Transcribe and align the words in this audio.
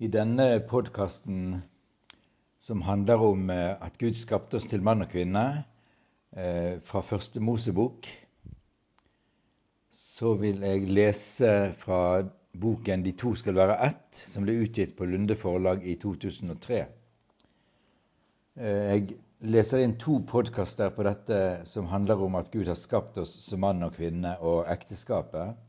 I 0.00 0.08
denne 0.08 0.60
podkasten, 0.64 1.58
som 2.58 2.82
handler 2.82 3.20
om 3.20 3.50
eh, 3.52 3.74
at 3.84 3.98
Gud 4.00 4.16
skapte 4.16 4.56
oss 4.56 4.64
til 4.70 4.80
mann 4.80 5.04
og 5.04 5.10
kvinne, 5.12 5.42
eh, 6.32 6.78
fra 6.88 7.02
første 7.04 7.42
Mosebok, 7.44 8.08
så 9.92 10.32
vil 10.40 10.64
jeg 10.64 10.88
lese 10.88 11.52
fra 11.82 12.00
boken 12.56 13.04
'De 13.04 13.12
to 13.12 13.34
skal 13.36 13.60
være 13.60 13.76
ett', 13.90 14.24
som 14.32 14.48
ble 14.48 14.56
utgitt 14.64 14.96
på 14.96 15.04
Lunde 15.04 15.36
forlag 15.36 15.84
i 15.84 15.98
2003. 16.00 16.80
Eh, 18.56 18.96
jeg 18.96 19.18
leser 19.40 19.84
inn 19.84 19.98
to 20.00 20.22
podkaster 20.32 20.88
på 20.96 21.04
dette 21.04 21.60
som 21.68 21.92
handler 21.92 22.24
om 22.24 22.40
at 22.40 22.50
Gud 22.50 22.72
har 22.72 22.80
skapt 22.86 23.18
oss 23.18 23.36
som 23.44 23.60
mann 23.60 23.82
og 23.82 23.92
kvinne 24.00 24.38
og 24.40 24.64
ekteskapet. 24.64 25.60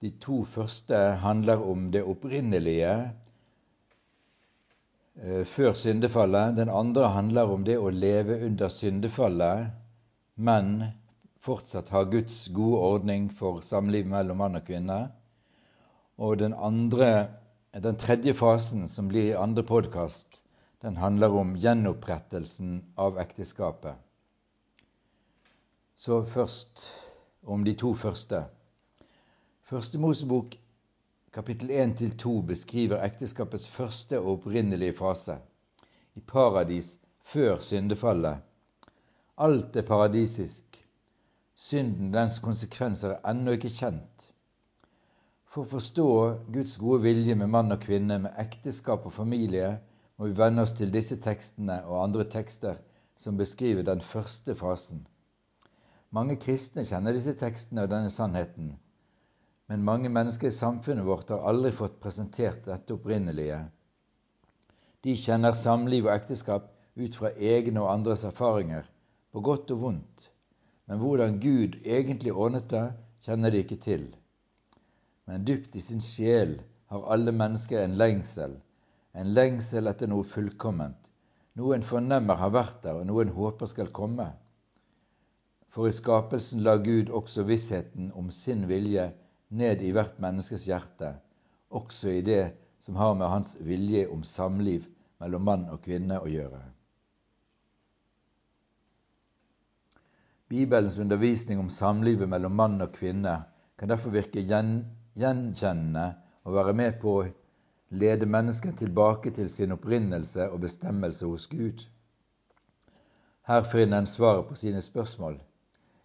De 0.00 0.10
to 0.22 0.44
første 0.44 0.94
handler 1.18 1.62
om 1.70 1.88
det 1.90 2.04
opprinnelige 2.06 2.90
eh, 5.16 5.46
før 5.56 5.72
syndefallet. 5.74 6.56
Den 6.56 6.68
andre 6.70 7.08
handler 7.10 7.50
om 7.50 7.64
det 7.66 7.78
å 7.82 7.90
leve 7.90 8.36
under 8.46 8.70
syndefallet, 8.70 9.72
men 10.36 10.92
fortsatt 11.42 11.90
ha 11.90 12.04
Guds 12.06 12.44
gode 12.54 12.78
ordning 12.78 13.26
for 13.40 13.60
samliv 13.66 14.06
mellom 14.06 14.38
mann 14.38 14.58
og 14.58 14.68
kvinne. 14.68 14.98
Og 16.18 16.38
den, 16.38 16.54
andre, 16.54 17.28
den 17.74 17.98
tredje 17.98 18.34
fasen, 18.38 18.86
som 18.88 19.08
blir 19.10 19.32
i 19.32 19.38
andre 19.38 19.64
podkast, 19.66 20.38
den 20.82 20.96
handler 21.02 21.34
om 21.34 21.56
gjenopprettelsen 21.58 22.84
av 22.98 23.18
ekteskapet. 23.18 23.98
Så 25.98 26.22
først 26.22 26.86
om 27.42 27.64
de 27.66 27.74
to 27.74 27.96
første. 27.98 28.44
Første 29.68 29.98
Mosebok 30.00 30.54
kapittel 31.36 31.70
1-2 31.70 32.30
beskriver 32.48 33.02
ekteskapets 33.04 33.66
første 33.68 34.16
og 34.16 34.30
opprinnelige 34.30 34.94
fase, 34.96 35.34
i 36.16 36.22
paradis 36.24 36.94
før 37.32 37.58
syndefallet. 37.60 38.38
Alt 39.36 39.76
er 39.76 39.84
paradisisk. 39.90 40.78
Synden, 41.54 42.14
dens 42.14 42.38
konsekvenser, 42.46 43.18
er 43.18 43.28
ennå 43.34 43.58
ikke 43.58 43.74
kjent. 43.76 44.30
For 45.52 45.66
å 45.66 45.72
forstå 45.74 46.08
Guds 46.56 46.78
gode 46.80 47.02
vilje 47.04 47.36
med 47.36 47.52
mann 47.58 47.76
og 47.76 47.84
kvinne, 47.84 48.22
med 48.24 48.40
ekteskap 48.40 49.04
og 49.04 49.16
familie, 49.20 49.74
må 50.16 50.32
vi 50.32 50.40
venne 50.40 50.64
oss 50.64 50.72
til 50.80 50.96
disse 50.96 51.20
tekstene 51.20 51.82
og 51.84 52.06
andre 52.06 52.24
tekster 52.38 52.80
som 53.20 53.36
beskriver 53.36 53.84
den 53.84 54.00
første 54.00 54.56
fasen. 54.56 55.04
Mange 56.08 56.40
kristne 56.40 56.88
kjenner 56.88 57.12
disse 57.12 57.36
tekstene 57.36 57.84
og 57.84 57.92
denne 57.92 58.16
sannheten 58.16 58.78
men 59.68 59.84
mange 59.84 60.08
mennesker 60.08 60.48
i 60.48 60.56
samfunnet 60.56 61.04
vårt 61.04 61.28
har 61.28 61.44
aldri 61.50 61.74
fått 61.76 61.98
presentert 62.00 62.64
dette 62.64 62.94
opprinnelige. 62.94 63.58
De 65.04 65.16
kjenner 65.16 65.52
samliv 65.56 66.06
og 66.08 66.14
ekteskap 66.14 66.70
ut 66.96 67.18
fra 67.18 67.34
egne 67.36 67.82
og 67.82 67.90
andres 67.92 68.24
erfaringer, 68.24 68.86
på 69.32 69.42
godt 69.44 69.70
og 69.74 69.82
vondt, 69.82 70.30
men 70.88 71.02
hvordan 71.02 71.36
Gud 71.42 71.76
egentlig 71.84 72.32
ordnet 72.32 72.70
det, 72.72 72.86
kjenner 73.28 73.52
de 73.52 73.60
ikke 73.60 73.76
til. 73.84 74.08
Men 75.28 75.44
dypt 75.44 75.76
i 75.76 75.84
sin 75.84 76.00
sjel 76.00 76.56
har 76.88 77.04
alle 77.12 77.34
mennesker 77.36 77.84
en 77.84 77.98
lengsel, 78.00 78.56
en 79.12 79.34
lengsel 79.36 79.90
etter 79.90 80.08
noe 80.08 80.24
fullkomment, 80.24 81.12
noe 81.60 81.76
en 81.76 81.84
fornemmer 81.84 82.40
har 82.40 82.54
vært 82.56 82.80
der, 82.86 82.96
og 82.96 83.06
noe 83.10 83.26
en 83.26 83.36
håper 83.36 83.68
skal 83.68 83.92
komme. 83.92 84.30
For 85.68 85.90
i 85.90 85.92
skapelsen 85.92 86.64
la 86.64 86.78
Gud 86.80 87.12
også 87.12 87.44
vissheten 87.44 88.08
om 88.16 88.32
sin 88.32 88.64
vilje 88.70 89.10
ned 89.48 89.82
i 89.82 89.92
hvert 89.92 90.18
menneskes 90.20 90.66
hjerte, 90.68 91.14
også 91.70 92.10
i 92.18 92.22
det 92.24 92.52
som 92.84 92.96
har 92.96 93.14
med 93.14 93.28
hans 93.28 93.56
vilje 93.60 94.06
om 94.12 94.24
samliv 94.24 94.84
mellom 95.20 95.44
mann 95.44 95.66
og 95.72 95.80
kvinne 95.84 96.20
å 96.20 96.28
gjøre. 96.30 96.60
Bibelens 100.48 100.96
undervisning 100.98 101.60
om 101.60 101.68
samlivet 101.68 102.28
mellom 102.28 102.54
mann 102.56 102.80
og 102.80 102.94
kvinne 102.96 103.34
kan 103.78 103.90
derfor 103.90 104.14
virke 104.14 104.40
gjenkjennende 104.40 106.06
og 106.44 106.54
være 106.54 106.72
med 106.72 106.96
på 107.02 107.18
å 107.18 107.26
lede 107.90 108.28
mennesket 108.28 108.78
tilbake 108.80 109.32
til 109.36 109.50
sin 109.52 109.74
opprinnelse 109.76 110.48
og 110.48 110.62
bestemmelse 110.64 111.26
hos 111.28 111.46
Gud. 111.52 111.84
Her 113.48 113.68
finner 113.68 113.98
en 113.98 114.08
svaret 114.08 114.48
på 114.48 114.56
sine 114.56 114.80
spørsmål. 114.84 115.38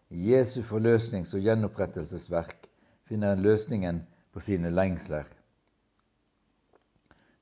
Jesu 0.09 0.61
forløsnings- 0.61 1.33
og 1.35 1.43
gjenopprettelsesverk 1.43 2.62
finner 3.07 3.33
en 3.33 3.41
løsningen 3.41 4.03
på 4.33 4.39
sine 4.39 4.69
lengsler. 4.69 5.23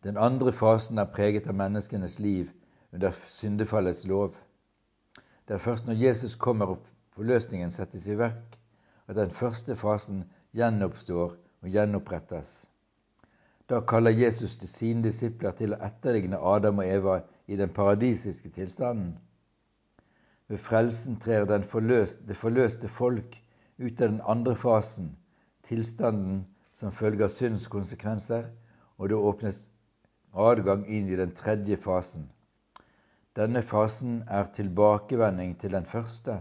Den 0.03 0.17
andre 0.17 0.51
fasen 0.51 0.97
er 0.97 1.11
preget 1.13 1.47
av 1.47 1.55
menneskenes 1.55 2.19
liv 2.19 2.49
under 2.93 3.11
syndefallets 3.29 4.07
lov. 4.07 4.35
Det 5.47 5.53
er 5.53 5.57
først 5.61 5.87
når 5.87 5.93
Jesus 5.93 6.35
kommer 6.35 6.65
og 6.65 6.79
forløsningen 7.13 7.71
settes 7.71 8.07
i 8.07 8.17
verk, 8.17 8.57
at 9.07 9.15
den 9.15 9.29
første 9.29 9.75
fasen 9.75 10.23
gjenoppstår 10.57 11.35
og 11.61 11.69
gjenopprettes. 11.69 12.65
Da 13.69 13.79
kaller 13.79 14.11
Jesus 14.11 14.57
til 14.57 14.67
sine 14.67 15.03
disipler 15.03 15.51
til 15.55 15.75
å 15.75 15.81
etterligne 15.85 16.39
Adam 16.39 16.81
og 16.81 16.87
Eva 16.87 17.19
i 17.47 17.55
den 17.55 17.69
paradisiske 17.69 18.49
tilstanden. 18.49 19.13
Ved 20.47 20.57
frelsen 20.57 21.19
trer 21.19 21.61
forløst, 21.61 22.27
det 22.27 22.35
forløste 22.35 22.87
folk 22.87 23.37
ut 23.79 24.01
av 24.01 24.07
den 24.09 24.21
andre 24.27 24.55
fasen, 24.55 25.15
tilstanden 25.63 26.45
som 26.73 26.91
følge 26.91 27.25
av 27.25 27.33
syndens 27.33 27.67
konsekvenser, 27.67 28.49
og 28.97 29.09
det 29.09 29.17
åpnes 29.17 29.63
adgang 30.33 30.85
inn 30.87 31.09
i 31.09 31.17
den 31.19 31.33
tredje 31.35 31.77
fasen. 31.77 32.29
Denne 33.35 33.61
fasen 33.63 34.23
er 34.27 34.49
tilbakevending 34.55 35.57
til 35.59 35.71
den 35.71 35.85
første, 35.85 36.39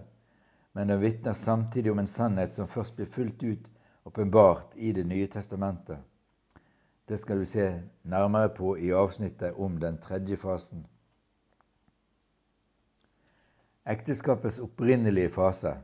men 0.75 0.88
den 0.88 1.00
vitner 1.00 1.32
samtidig 1.32 1.92
om 1.92 1.98
en 1.98 2.10
sannhet 2.10 2.54
som 2.54 2.69
først 2.69 2.97
blir 2.97 3.10
fullt 3.10 3.42
ut 3.42 3.70
åpenbart 4.04 4.75
i 4.76 4.92
Det 4.92 5.06
nye 5.06 5.26
testamentet. 5.26 5.98
Det 7.08 7.19
skal 7.19 7.38
vi 7.38 7.44
se 7.44 7.82
nærmere 8.02 8.48
på 8.48 8.76
i 8.76 8.91
avsnittet 8.91 9.54
om 9.54 9.81
den 9.81 9.98
tredje 9.98 10.37
fasen. 10.37 10.87
Ekteskapets 13.87 14.58
opprinnelige 14.58 15.28
fase. 15.28 15.75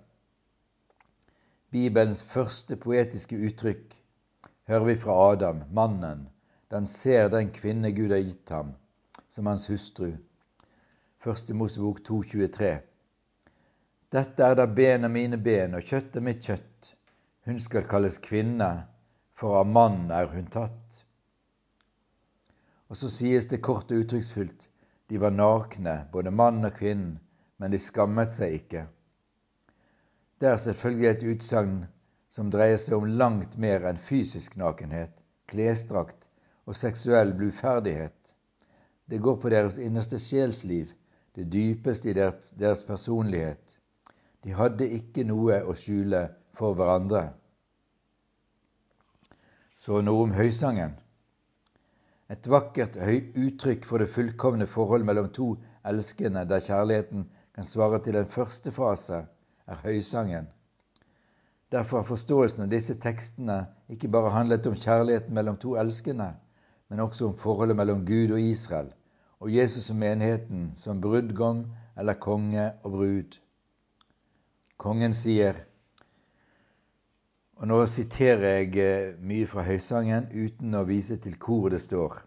Bibelens 1.75 2.23
første 2.23 2.77
poetiske 2.77 3.37
uttrykk 3.49 3.95
hører 4.71 4.85
vi 4.85 4.95
fra 5.03 5.17
Adam, 5.33 5.65
mannen, 5.75 6.29
han 6.71 6.87
ser 6.87 7.29
den 7.29 7.51
kvinne 7.55 7.91
Gud 7.95 8.11
har 8.15 8.23
gitt 8.23 8.51
ham, 8.51 8.75
som 9.29 9.47
hans 9.47 9.67
hustru. 9.71 10.13
Første 11.19 11.55
Mosebok 11.55 12.01
2,23. 12.07 12.71
Dette 14.13 14.47
er 14.47 14.55
da 14.59 14.67
ben 14.67 15.09
av 15.09 15.11
mine 15.11 15.39
ben 15.43 15.75
og 15.75 15.87
kjøtt 15.87 16.19
av 16.19 16.27
mitt 16.27 16.47
kjøtt. 16.47 16.93
Hun 17.47 17.59
skal 17.63 17.87
kalles 17.91 18.19
kvinne, 18.23 18.71
for 19.35 19.59
av 19.59 19.67
mann 19.67 20.11
er 20.15 20.31
hun 20.31 20.47
tatt. 20.51 21.03
Og 22.87 22.99
så 22.99 23.11
sies 23.11 23.51
det 23.51 23.63
kort 23.63 23.91
og 23.91 24.05
uttrykksfullt 24.05 24.69
de 25.11 25.19
var 25.23 25.31
nakne, 25.31 26.05
både 26.13 26.31
mann 26.31 26.65
og 26.67 26.75
kvinnen, 26.79 27.19
men 27.59 27.71
de 27.71 27.79
skammet 27.79 28.33
seg 28.35 28.57
ikke. 28.61 28.87
Det 30.41 30.49
er 30.49 30.57
selvfølgelig 30.61 31.09
et 31.09 31.23
utsagn 31.33 31.77
som 32.29 32.51
dreier 32.53 32.77
seg 32.77 32.99
om 32.99 33.07
langt 33.21 33.55
mer 33.57 33.87
enn 33.89 34.01
fysisk 34.09 34.59
nakenhet, 34.61 35.13
klesdrakt 35.49 36.27
og 36.69 36.77
seksuell 36.77 37.31
bluferdighet. 37.39 38.35
Det 39.09 39.23
går 39.25 39.39
på 39.41 39.53
deres 39.55 39.79
innerste 39.81 40.19
sjelsliv, 40.21 40.91
det 41.37 41.47
dypeste 41.53 42.11
i 42.11 42.17
deres 42.17 42.83
personlighet. 42.85 43.79
De 44.45 44.53
hadde 44.53 44.89
ikke 44.99 45.25
noe 45.25 45.57
å 45.65 45.73
skjule 45.79 46.27
for 46.59 46.77
hverandre. 46.77 47.31
Så 49.81 50.03
noe 50.05 50.27
om 50.27 50.35
høysangen. 50.37 50.93
Et 52.29 52.51
vakkert 52.51 52.99
uttrykk 52.99 53.89
for 53.89 54.03
det 54.03 54.11
fullkomne 54.13 54.67
forhold 54.69 55.07
mellom 55.07 55.31
to 55.33 55.49
elskende, 55.87 56.45
der 56.45 56.61
kjærligheten 56.61 57.25
kan 57.55 57.65
svare 57.65 58.03
til 58.05 58.19
den 58.19 58.29
første 58.29 58.75
fase 58.75 59.23
er 59.67 59.81
høysangen. 59.83 60.47
Derfor 61.73 61.99
har 61.99 62.07
forståelsen 62.07 62.63
av 62.63 62.71
disse 62.71 62.95
tekstene 63.03 63.65
ikke 63.91 64.11
bare 64.15 64.31
handlet 64.35 64.67
om 64.71 64.77
kjærligheten 64.79 65.35
mellom 65.35 65.57
to 65.59 65.75
elskende, 65.81 66.29
men 66.89 67.03
også 67.03 67.31
om 67.31 67.39
forholdet 67.41 67.77
mellom 67.77 68.05
Gud 68.07 68.37
og 68.37 68.41
Israel, 68.41 68.93
og 69.43 69.51
Jesus 69.51 69.91
og 69.91 69.99
menigheten 69.99 70.69
som 70.79 71.01
brudgom 71.03 71.65
eller 71.99 72.15
konge 72.23 72.69
og 72.85 72.93
brud. 72.93 73.41
Kongen 74.77 75.17
sier 75.17 75.65
Og 77.57 77.65
nå 77.71 77.79
siterer 77.89 78.59
jeg 78.59 78.73
eh, 78.85 79.13
mye 79.17 79.47
fra 79.49 79.63
Høysangen 79.65 80.27
uten 80.29 80.75
å 80.77 80.83
vise 80.85 81.17
til 81.17 81.39
hvor 81.41 81.71
det 81.73 81.81
står. 81.81 82.19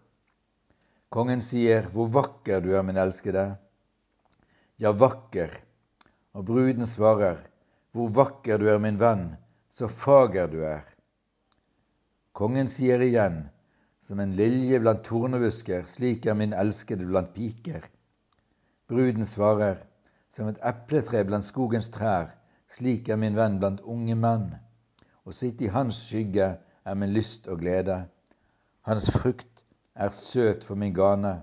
Kongen 1.08 1.40
sier, 1.40 1.86
Hvor 1.92 2.10
vakker 2.10 2.60
du 2.60 2.72
er, 2.74 2.82
min 2.82 2.98
elskede. 2.98 3.44
Ja, 4.78 4.90
vakker 4.90 5.54
og 6.32 6.46
bruden 6.46 6.86
svarer, 6.86 7.36
Hvor 7.92 8.08
vakker 8.08 8.58
du 8.58 8.68
er, 8.70 8.78
min 8.78 9.00
venn, 9.00 9.36
så 9.68 9.88
fager 9.88 10.46
du 10.46 10.60
er. 10.62 10.84
Kongen 12.32 12.68
sier 12.68 13.00
igjen, 13.02 13.48
Som 14.00 14.20
en 14.20 14.32
lilje 14.32 14.78
blant 14.80 15.02
tornebusker, 15.04 15.84
slik 15.86 16.26
er 16.26 16.34
min 16.34 16.54
elskede 16.56 17.04
blant 17.06 17.34
piker. 17.34 17.82
Bruden 18.88 19.24
svarer, 19.24 19.82
som 20.30 20.48
et 20.48 20.58
epletre 20.64 21.24
blant 21.24 21.44
skogens 21.44 21.90
trær, 21.90 22.30
slik 22.70 23.08
er 23.08 23.18
min 23.20 23.36
venn 23.36 23.58
blant 23.60 23.82
unge 23.82 24.16
menn. 24.16 24.54
Å 25.26 25.34
sitte 25.36 25.66
i 25.66 25.72
hans 25.74 25.98
skygge 26.08 26.48
er 26.84 26.96
min 26.96 27.12
lyst 27.12 27.48
og 27.48 27.60
glede. 27.60 28.06
Hans 28.88 29.10
frukt 29.12 29.64
er 29.94 30.14
søt 30.16 30.64
for 30.64 30.80
min 30.80 30.94
gane. 30.94 31.40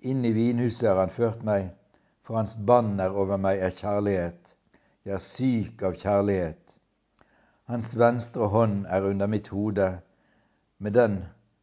Inn 0.00 0.24
i 0.24 0.32
vinhuset 0.32 0.88
har 0.88 1.02
han 1.02 1.12
ført 1.12 1.44
meg, 1.44 1.68
for 2.26 2.36
hans 2.36 2.56
banner 2.66 3.14
over 3.14 3.38
meg 3.38 3.60
er 3.62 3.70
kjærlighet. 3.70 4.56
Jeg 5.06 5.14
er 5.14 5.22
syk 5.22 5.82
av 5.86 5.94
kjærlighet. 5.94 6.72
Hans 7.70 7.92
venstre 7.98 8.48
hånd 8.50 8.80
er 8.90 9.06
under 9.06 9.30
mitt 9.30 9.46
hode, 9.54 9.92
med 10.82 10.96
den 10.98 11.20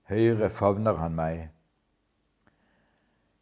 høyre 0.07 0.47
favner 0.49 0.95
han 1.01 1.19
meg. 1.19 1.49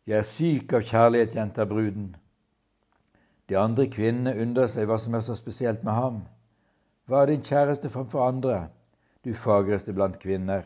Jeg 0.10 0.18
er 0.18 0.26
syk 0.26 0.74
av 0.74 0.88
kjærlighet, 0.90 1.38
jenter 1.38 1.70
bruden. 1.70 2.10
De 3.50 3.58
andre 3.60 3.86
kvinnene 3.94 4.34
undrer 4.42 4.74
seg 4.74 4.90
hva 4.90 4.98
som 4.98 5.14
er 5.14 5.22
så 5.22 5.38
spesielt 5.38 5.86
med 5.86 5.94
ham. 5.94 6.20
Hva 7.06 7.22
er 7.22 7.36
din 7.36 7.46
kjæreste 7.46 7.94
framfor 7.94 8.26
andre, 8.26 8.64
du 9.22 9.36
fagreste 9.38 9.94
blant 9.94 10.18
kvinner? 10.18 10.66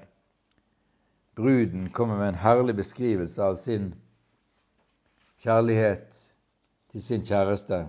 Bruden 1.36 1.90
kommer 1.92 2.16
med 2.16 2.32
en 2.32 2.44
herlig 2.48 2.80
beskrivelse 2.80 3.44
av 3.44 3.60
sin 3.60 3.92
kjærlighet 5.44 6.15
til 6.96 7.04
sin 7.04 7.28
kjæreste. 7.28 7.84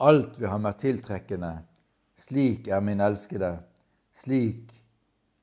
Alt 0.00 0.40
ved 0.40 0.48
ham 0.48 0.64
er 0.64 0.78
tiltrekkende. 0.80 1.54
Slik 2.16 2.68
er 2.68 2.80
min 2.80 3.00
elskede. 3.00 3.58
Slik 4.24 4.72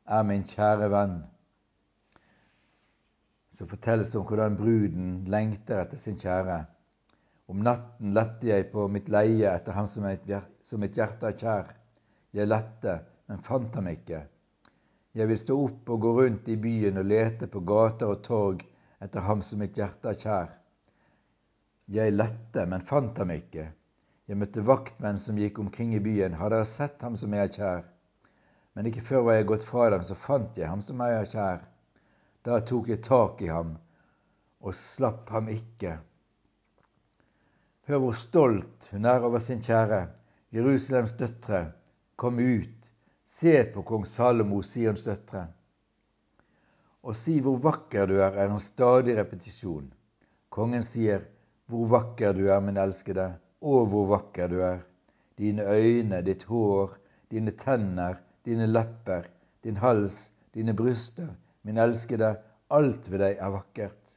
er 0.10 0.26
min 0.26 0.44
kjære 0.50 0.90
venn 0.90 1.20
så 3.60 3.66
fortelles 3.68 4.08
det 4.08 4.16
om 4.16 4.24
hvordan 4.24 4.54
bruden 4.56 5.08
lengter 5.28 5.82
etter 5.82 6.00
sin 6.00 6.16
kjære. 6.16 6.62
Om 7.52 7.64
natten 7.66 8.14
lette 8.16 8.48
jeg 8.48 8.70
på 8.72 8.86
mitt 8.88 9.10
leie 9.12 9.50
etter 9.52 9.76
ham 9.76 9.88
som, 9.90 10.06
mitt 10.80 10.96
hjerte 10.96 11.28
er 11.28 11.36
kjær. 11.36 11.74
Jeg 12.32 12.48
lette, 12.48 12.94
men 13.28 13.42
fant 13.44 13.76
ham 13.76 13.90
ikke. 13.92 14.22
Jeg 15.12 15.28
vil 15.28 15.42
stå 15.42 15.58
opp 15.66 15.92
og 15.92 16.00
gå 16.06 16.14
rundt 16.22 16.48
i 16.48 16.56
byen 16.56 17.02
og 17.02 17.10
lete 17.12 17.50
på 17.52 17.60
gater 17.68 18.14
og 18.14 18.24
torg 18.24 18.64
etter 19.04 19.26
ham 19.26 19.42
som 19.46 19.62
mitt 19.64 19.78
hjerte 19.80 20.12
er 20.12 20.20
kjær. 20.20 20.50
Jeg 21.90 22.14
lette, 22.14 22.66
men 22.70 22.86
fant 22.86 23.18
ham 23.18 23.32
ikke. 23.34 23.70
Jeg 24.30 24.38
møtte 24.38 24.66
vaktmenn 24.66 25.18
som 25.18 25.40
gikk 25.42 25.58
omkring 25.64 25.96
i 25.98 26.04
byen. 26.04 26.36
Har 26.38 26.54
dere 26.54 26.68
sett 26.70 27.02
ham 27.02 27.16
som 27.18 27.34
jeg 27.34 27.48
er 27.48 27.56
kjær? 27.56 27.88
Men 28.78 28.86
ikke 28.86 29.06
før 29.08 29.26
var 29.26 29.40
jeg 29.40 29.48
gått 29.50 29.66
fra 29.66 29.90
dem, 29.90 30.04
så 30.06 30.16
fant 30.16 30.58
jeg 30.60 30.70
ham 30.70 30.84
som 30.86 31.02
jeg 31.02 31.16
er 31.18 31.32
kjær. 31.32 31.64
Da 32.46 32.60
tok 32.64 32.92
jeg 32.92 33.02
tak 33.04 33.42
i 33.42 33.50
ham 33.50 33.74
og 34.60 34.76
slapp 34.76 35.32
ham 35.34 35.50
ikke. 35.52 35.98
Hør 37.90 38.04
hvor 38.04 38.18
stolt 38.22 38.90
hun 38.92 39.08
er 39.10 39.26
over 39.26 39.42
sin 39.42 39.64
kjære. 39.66 40.04
Jerusalems 40.54 41.16
døtre, 41.18 41.72
kom 42.16 42.40
ut, 42.40 42.92
se 43.26 43.64
på 43.74 43.84
kong 43.86 44.06
Salomo, 44.10 44.62
Sions 44.62 45.04
døtre. 45.06 45.48
Å 47.10 47.14
si 47.18 47.40
hvor 47.42 47.58
vakker 47.64 48.06
du 48.06 48.20
er, 48.20 48.36
er 48.38 48.52
en 48.52 48.62
stadig 48.62 49.16
repetisjon. 49.18 49.88
Kongen 50.54 50.84
sier, 50.86 51.24
hvor 51.66 51.88
vakker 51.90 52.36
du 52.38 52.44
er, 52.52 52.60
min 52.62 52.78
elskede, 52.78 53.32
å, 53.66 53.80
hvor 53.90 54.06
vakker 54.12 54.52
du 54.52 54.60
er. 54.62 54.84
Dine 55.42 55.66
øyne, 55.66 56.20
ditt 56.28 56.46
hår, 56.46 56.94
dine 57.34 57.56
tenner, 57.58 58.20
dine 58.46 58.68
lepper, 58.70 59.26
din 59.66 59.82
hals, 59.82 60.28
dine 60.54 60.76
bryster, 60.78 61.34
Min 61.68 61.78
elskede, 61.78 62.30
alt 62.72 63.10
ved 63.12 63.20
deg 63.20 63.42
er 63.44 63.52
vakkert. 63.52 64.14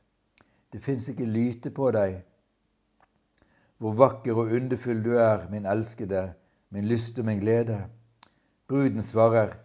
Det 0.73 0.79
fins 0.85 1.09
ikke 1.11 1.27
lyte 1.27 1.73
på 1.75 1.89
deg. 1.93 2.21
Hvor 3.83 3.97
vakker 3.99 4.39
og 4.39 4.53
underfull 4.57 5.03
du 5.05 5.17
er, 5.19 5.49
min 5.51 5.67
elskede, 5.67 6.29
min 6.71 6.87
lyst 6.89 7.19
og 7.19 7.27
min 7.27 7.41
glede. 7.43 7.81
Bruden 8.69 9.03
svarer, 9.03 9.57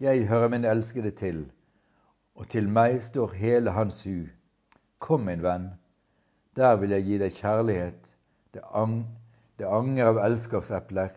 Jeg 0.00 0.26
hører 0.28 0.48
min 0.48 0.64
elskede 0.64 1.10
til, 1.10 1.44
og 2.42 2.48
til 2.50 2.66
meg 2.66 2.96
står 2.98 3.36
hele 3.38 3.70
hans 3.70 4.00
hu. 4.02 4.24
Kom, 4.98 5.28
min 5.30 5.42
venn, 5.44 5.68
der 6.58 6.74
vil 6.80 6.90
jeg 6.90 7.04
gi 7.06 7.18
deg 7.20 7.36
kjærlighet. 7.38 8.08
Det, 8.54 8.62
ang 8.74 8.96
det 9.58 9.68
anger 9.70 10.08
av 10.10 10.18
elskovsepler. 10.24 11.12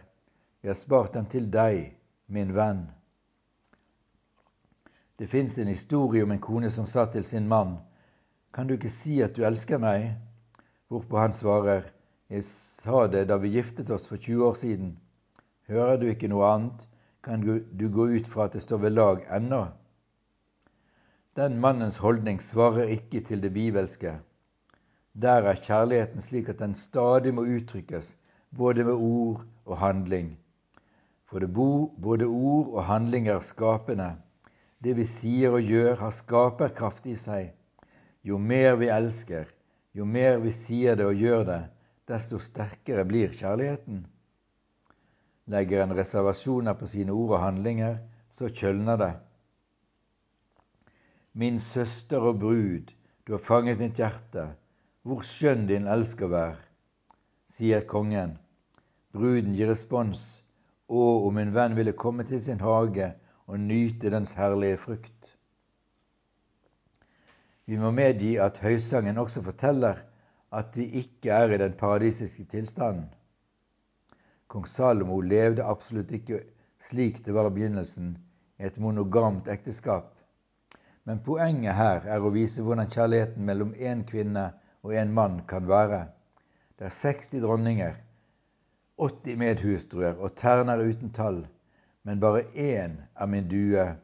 Jeg 0.61 0.69
har 0.69 0.77
spart 0.77 1.15
dem 1.15 1.25
til 1.25 1.47
deg, 1.49 1.95
min 2.29 2.51
venn. 2.53 2.83
Det 5.17 5.25
fins 5.31 5.57
en 5.57 5.71
historie 5.71 6.21
om 6.23 6.33
en 6.35 6.43
kone 6.43 6.69
som 6.69 6.85
sa 6.85 7.07
til 7.09 7.25
sin 7.25 7.47
mann, 7.47 7.79
Kan 8.53 8.67
du 8.67 8.73
ikke 8.73 8.89
si 8.89 9.17
at 9.21 9.33
du 9.35 9.43
elsker 9.43 9.81
meg? 9.81 10.13
Hvorpå 10.87 11.17
han 11.17 11.33
svarer, 11.33 11.89
Jeg 12.29 12.43
sa 12.43 13.07
det 13.07 13.27
da 13.29 13.37
vi 13.37 13.49
giftet 13.57 13.89
oss 13.89 14.07
for 14.07 14.17
20 14.17 14.45
år 14.45 14.53
siden. 14.53 14.99
Hører 15.67 15.97
du 15.97 16.05
ikke 16.05 16.27
noe 16.27 16.45
annet, 16.53 16.87
kan 17.23 17.41
du 17.79 17.89
gå 17.89 18.07
ut 18.13 18.27
fra 18.27 18.45
at 18.45 18.53
det 18.53 18.61
står 18.61 18.77
ved 18.77 18.89
lag 18.89 19.25
ennå. 19.31 19.65
Den 21.35 21.59
mannens 21.59 21.97
holdning 21.97 22.41
svarer 22.41 22.91
ikke 22.95 23.19
til 23.21 23.41
det 23.43 23.53
bibelske. 23.53 24.17
Der 25.21 25.47
er 25.51 25.59
kjærligheten 25.59 26.21
slik 26.21 26.49
at 26.49 26.59
den 26.59 26.75
stadig 26.75 27.33
må 27.33 27.43
uttrykkes, 27.43 28.15
både 28.57 28.83
med 28.83 28.93
ord 28.93 29.43
og 29.65 29.77
handling. 29.77 30.37
For 31.25 31.39
både 32.01 32.25
ord 32.25 32.67
og 32.73 32.85
handling 32.85 33.27
er 33.27 33.39
skapende 33.39 34.15
det 34.85 34.93
vi 34.99 35.05
sier 35.09 35.55
og 35.57 35.65
gjør, 35.65 35.95
har 35.97 36.11
skaperkraft 36.13 37.07
i 37.09 37.15
seg. 37.17 37.53
Jo 38.25 38.37
mer 38.37 38.75
vi 38.77 38.89
elsker, 38.93 39.47
jo 39.97 40.05
mer 40.05 40.37
vi 40.43 40.51
sier 40.53 40.97
det 40.97 41.07
og 41.09 41.17
gjør 41.17 41.45
det, 41.47 41.61
desto 42.09 42.39
sterkere 42.39 43.05
blir 43.07 43.33
kjærligheten. 43.33 44.03
Legger 45.49 45.83
en 45.83 45.95
reservasjoner 45.97 46.77
på 46.77 46.89
sine 46.89 47.13
ord 47.13 47.37
og 47.37 47.43
handlinger, 47.43 47.97
så 48.29 48.49
kjølner 48.49 49.01
det. 49.01 49.13
Min 51.35 51.59
søster 51.59 52.17
og 52.23 52.39
brud, 52.39 52.93
du 53.27 53.33
har 53.33 53.41
fanget 53.43 53.79
mitt 53.79 53.97
hjerte, 53.99 54.45
hvor 55.03 55.19
skjønn 55.27 55.65
din 55.67 55.89
elsker 55.91 56.31
vær, 56.31 56.55
sier 57.51 57.83
kongen. 57.91 58.37
Bruden 59.11 59.51
gir 59.57 59.67
respons. 59.67 60.21
Å, 60.87 61.01
om 61.27 61.35
en 61.41 61.51
venn 61.51 61.75
ville 61.75 61.91
komme 61.91 62.23
til 62.23 62.39
sin 62.39 62.63
hage 62.63 63.09
og 63.51 63.59
nyte 63.59 64.13
dens 64.13 64.31
herlige 64.39 64.79
frukt. 64.79 65.35
Vi 67.67 67.83
må 67.83 67.91
medgi 67.91 68.37
at 68.39 68.61
høysangen 68.63 69.19
også 69.19 69.43
forteller 69.43 70.05
at 70.55 70.79
vi 70.79 70.87
ikke 71.03 71.35
er 71.35 71.51
i 71.51 71.59
den 71.59 71.75
paradisiske 71.75 72.47
tilstanden. 72.55 73.09
Kong 74.47 74.71
Salomo 74.71 75.19
levde 75.19 75.67
absolutt 75.67 76.15
ikke 76.15 76.45
slik 76.79 77.25
det 77.25 77.35
var 77.35 77.49
i 77.51 77.57
begynnelsen, 77.59 78.13
i 78.55 78.69
et 78.69 78.79
monogamt 78.79 79.51
ekteskap. 79.51 80.14
Men 81.05 81.21
poenget 81.25 81.75
her 81.77 82.07
er 82.09 82.21
å 82.23 82.33
vise 82.33 82.63
hvordan 82.65 82.89
kjærligheten 82.89 83.45
mellom 83.45 83.73
én 83.77 84.05
kvinne 84.09 84.51
og 84.83 84.93
én 84.93 85.11
mann 85.13 85.41
kan 85.47 85.67
være. 85.69 86.07
Det 86.79 86.89
er 86.89 86.95
60 86.99 87.41
dronninger, 87.45 87.93
80 88.97 89.37
medhustruer 89.37 90.17
og 90.17 90.33
terner 90.35 90.81
uten 90.81 91.11
tall 91.13 91.45
men 92.05 92.19
bare 92.19 92.43
én 92.53 93.01
er 93.15 93.25
min 93.25 93.47
due, 93.49 93.95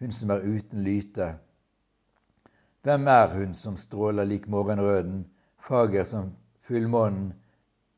hun 0.00 0.12
som 0.12 0.30
er 0.30 0.42
uten 0.42 0.82
lyte. 0.82 1.34
Hvem 2.82 3.06
er 3.08 3.34
hun 3.34 3.54
som 3.54 3.76
stråler 3.76 4.24
lik 4.24 4.48
morgenrøden, 4.48 5.26
fager 5.68 6.04
som 6.04 6.32
fullmånen, 6.66 7.34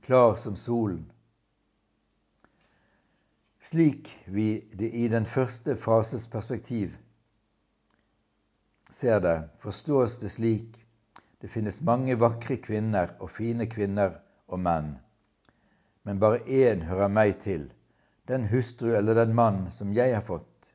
klar 0.03 0.35
som 0.35 0.57
solen? 0.57 1.11
Slik 3.61 4.11
vi 4.27 4.65
det 4.79 4.91
i 4.93 5.09
den 5.09 5.27
første 5.27 5.77
fases 5.77 6.29
perspektiv 6.29 6.93
ser 8.89 9.21
det, 9.21 9.49
forstås 9.59 10.19
det 10.19 10.31
slik 10.33 10.85
det 11.41 11.49
finnes 11.53 11.81
mange 11.87 12.17
vakre 12.19 12.57
kvinner 12.59 13.13
og 13.23 13.31
fine 13.31 13.69
kvinner 13.71 14.17
og 14.49 14.59
menn, 14.65 14.97
men 16.03 16.19
bare 16.19 16.41
én 16.43 16.83
hører 16.89 17.13
meg 17.13 17.37
til 17.45 17.69
den 18.29 18.49
hustru 18.51 18.91
eller 18.99 19.15
den 19.15 19.37
mann 19.39 19.69
som 19.73 19.93
jeg 19.95 20.15
har 20.17 20.25
fått, 20.27 20.73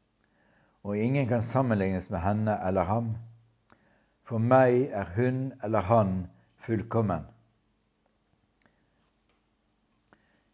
og 0.84 0.98
ingen 0.98 1.27
kan 1.27 1.41
sammenlignes 1.41 2.10
med 2.10 2.24
henne 2.24 2.55
eller 2.67 2.88
ham. 2.88 3.13
For 4.24 4.39
meg 4.39 4.89
er 4.96 5.12
hun 5.17 5.51
eller 5.63 5.84
han 5.89 6.15
fullkommen. 6.65 7.27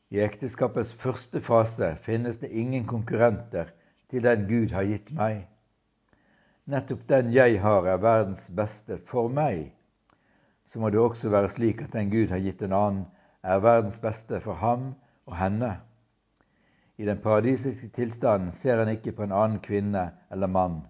I 0.10 0.24
ekteskapets 0.26 0.92
første 0.98 1.42
fase 1.42 1.94
finnes 2.02 2.42
det 2.42 2.50
ingen 2.50 2.88
konkurrenter 2.90 3.70
til 4.10 4.26
den 4.26 4.48
Gud 4.50 4.74
har 4.74 4.90
gitt 4.90 5.12
meg. 5.14 5.46
Nettopp 6.70 7.08
den 7.10 7.32
jeg 7.34 7.56
har, 7.64 7.86
er 7.90 7.98
verdens 7.98 8.44
beste 8.54 9.00
for 9.10 9.32
meg. 9.34 9.72
Så 10.70 10.78
må 10.78 10.92
det 10.94 11.00
også 11.02 11.32
være 11.34 11.50
slik 11.50 11.80
at 11.82 11.96
den 11.96 12.12
Gud 12.12 12.30
har 12.30 12.44
gitt 12.44 12.60
en 12.62 12.76
annen, 12.78 13.06
er 13.42 13.64
verdens 13.64 13.96
beste 13.98 14.38
for 14.44 14.54
ham 14.54 14.92
og 15.26 15.34
henne. 15.40 15.72
I 17.02 17.08
den 17.08 17.18
paradisiske 17.24 17.90
tilstanden 17.96 18.52
ser 18.54 18.78
han 18.78 18.92
ikke 18.92 19.16
på 19.18 19.26
en 19.26 19.34
annen 19.34 19.58
kvinne 19.66 20.12
eller 20.30 20.52
mann, 20.52 20.84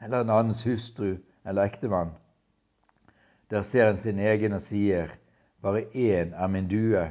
eller 0.00 0.24
en 0.24 0.32
annens 0.32 0.62
hustru 0.64 1.18
eller 1.44 1.68
ektemann. 1.68 2.14
Der 3.52 3.68
ser 3.68 3.90
han 3.90 4.00
sin 4.00 4.18
egen 4.18 4.56
og 4.56 4.64
sier, 4.64 5.12
bare 5.60 5.84
én 5.92 6.32
er 6.32 6.48
min 6.48 6.72
due, 6.72 7.04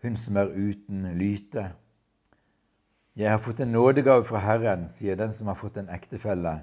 hun 0.00 0.16
som 0.16 0.40
er 0.40 0.56
uten 0.56 1.04
lyte. 1.20 1.66
Jeg 3.18 3.30
har 3.30 3.44
fått 3.44 3.60
en 3.60 3.76
nådegave 3.76 4.24
fra 4.24 4.40
Herren, 4.40 4.88
sier 4.88 5.20
den 5.20 5.36
som 5.36 5.52
har 5.52 5.60
fått 5.60 5.76
en 5.76 5.92
ektefelle. 5.92 6.56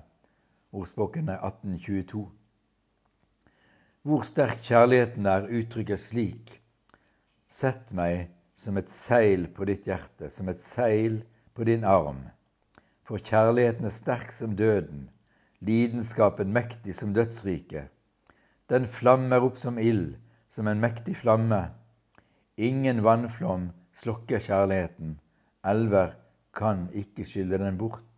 Ordspråkene 0.76 1.38
1822. 1.40 2.26
Hvor 4.04 4.26
sterk 4.28 4.60
kjærligheten 4.68 5.26
er, 5.32 5.48
uttrykkes 5.48 6.10
slik. 6.10 6.52
Sett 7.48 7.94
meg 7.96 8.26
som 8.60 8.76
et 8.82 8.92
seil 8.92 9.48
på 9.56 9.68
ditt 9.70 9.88
hjerte, 9.88 10.28
som 10.28 10.52
et 10.52 10.60
seil 10.60 11.22
på 11.56 11.64
din 11.70 11.88
arm. 11.88 12.20
For 13.08 13.24
kjærligheten 13.24 13.88
er 13.88 13.96
sterk 13.96 14.36
som 14.36 14.58
døden, 14.60 15.08
lidenskapen 15.64 16.52
mektig 16.52 16.98
som 17.00 17.16
dødsriket. 17.16 17.88
Den 18.68 18.92
flammer 18.92 19.48
opp 19.48 19.62
som 19.62 19.80
ild, 19.80 20.18
som 20.52 20.68
en 20.68 20.84
mektig 20.84 21.16
flamme. 21.22 21.70
Ingen 22.60 23.04
vannflom 23.06 23.70
slokker 23.96 24.44
kjærligheten, 24.44 25.22
elver 25.64 26.18
kan 26.56 26.90
ikke 26.92 27.24
skylle 27.28 27.64
den 27.64 27.80
bort. 27.80 28.15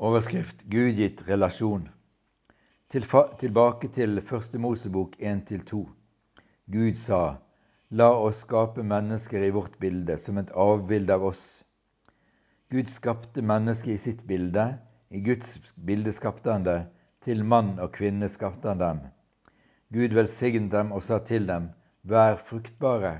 Overskrift 0.00 0.62
Gudgitt 0.70 1.24
relasjon. 1.28 1.88
tilbake 2.88 3.88
til 3.88 4.20
Første 4.22 4.58
Mosebok 4.58 5.16
1-2. 5.18 5.80
Gud 6.70 6.94
sa, 6.94 7.38
La 7.90 8.06
oss 8.14 8.44
skape 8.44 8.84
mennesker 8.86 9.42
i 9.42 9.50
vårt 9.50 9.74
bilde, 9.82 10.14
som 10.16 10.38
et 10.38 10.54
avbilde 10.54 11.14
av 11.18 11.26
oss. 11.32 11.64
Gud 12.70 12.86
skapte 12.94 13.42
mennesket 13.42 13.96
i 13.96 13.98
sitt 13.98 14.22
bilde. 14.22 14.68
I 15.10 15.18
Guds 15.18 15.74
bilde 15.74 16.14
skapte 16.14 16.52
han 16.52 16.62
det. 16.62 16.78
Til 17.26 17.42
mann 17.42 17.74
og 17.82 17.90
kvinne 17.98 18.30
skapte 18.30 18.70
han 18.70 18.78
dem. 18.78 19.04
Gud 19.90 20.14
velsignet 20.14 20.70
dem 20.78 20.94
og 20.94 21.02
sa 21.02 21.18
til 21.18 21.50
dem, 21.50 21.72
Vær 22.06 22.38
fruktbare. 22.38 23.16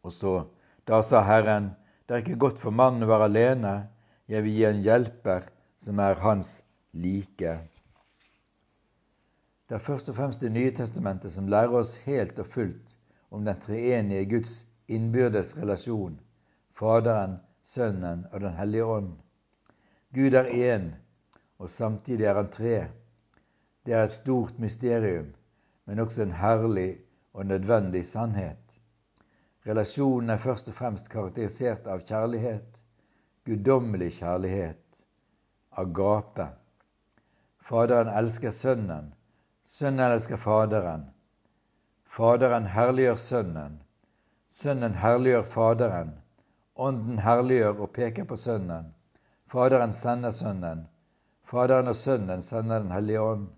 Og 0.00 0.16
så, 0.16 0.46
da 0.88 1.04
sa 1.04 1.20
Herren, 1.28 1.74
Det 2.08 2.16
er 2.16 2.24
ikke 2.24 2.40
godt 2.48 2.58
for 2.58 2.72
mannen 2.72 3.04
å 3.04 3.12
være 3.12 3.28
alene, 3.28 3.91
jeg 4.32 4.44
vil 4.44 4.54
gi 4.56 4.64
en 4.64 4.78
hjelper 4.80 5.48
som 5.76 5.98
er 6.00 6.14
hans 6.24 6.50
like. 6.96 7.50
Det 9.68 9.76
er 9.76 9.82
først 9.88 10.08
og 10.08 10.16
fremst 10.16 10.40
Det 10.40 10.52
nye 10.52 10.70
testamentet 10.72 11.34
som 11.34 11.50
lærer 11.52 11.74
oss 11.76 11.98
helt 12.06 12.38
og 12.40 12.46
fullt 12.54 12.94
om 13.30 13.44
den 13.44 13.60
treenige 13.60 14.24
Guds 14.30 14.54
innbyrdes 14.88 15.52
relasjon, 15.58 16.16
Faderen, 16.72 17.36
Sønnen 17.62 18.24
og 18.32 18.40
Den 18.40 18.56
hellige 18.56 18.84
ånd. 18.84 19.12
Gud 20.14 20.32
er 20.32 20.48
én, 20.48 20.90
og 21.58 21.70
samtidig 21.70 22.24
er 22.24 22.34
han 22.34 22.50
tre. 22.50 22.88
Det 23.86 23.94
er 23.94 24.04
et 24.04 24.12
stort 24.12 24.58
mysterium, 24.58 25.34
men 25.86 25.98
også 25.98 26.22
en 26.22 26.32
herlig 26.32 26.96
og 27.32 27.46
nødvendig 27.46 28.06
sannhet. 28.06 28.80
Relasjonen 29.66 30.30
er 30.30 30.36
først 30.36 30.68
og 30.68 30.74
fremst 30.74 31.08
karakterisert 31.08 31.86
av 31.86 32.00
kjærlighet, 32.00 32.81
guddommelig 33.44 34.12
kjærlighet, 34.12 35.04
agape. 35.72 36.46
Faderen 37.60 38.10
elsker 38.18 38.50
Sønnen, 38.50 39.14
Sønnen 39.64 40.12
elsker 40.12 40.36
Faderen. 40.36 41.08
Faderen 42.16 42.66
herliggjør 42.66 43.16
Sønnen. 43.16 43.78
Sønnen 44.48 44.94
herliggjør 44.94 45.42
Faderen. 45.42 46.10
Ånden 46.76 47.18
herliggjør 47.18 47.80
og 47.86 47.90
peker 47.90 48.24
på 48.24 48.36
Sønnen. 48.36 48.92
Faderen 49.52 49.92
sender 49.92 50.30
Sønnen. 50.30 50.86
Faderen 51.44 51.88
og 51.88 51.96
Sønnen 51.96 52.42
sender 52.42 52.78
Den 52.78 52.92
hellige 52.92 53.20
ånd. 53.20 53.48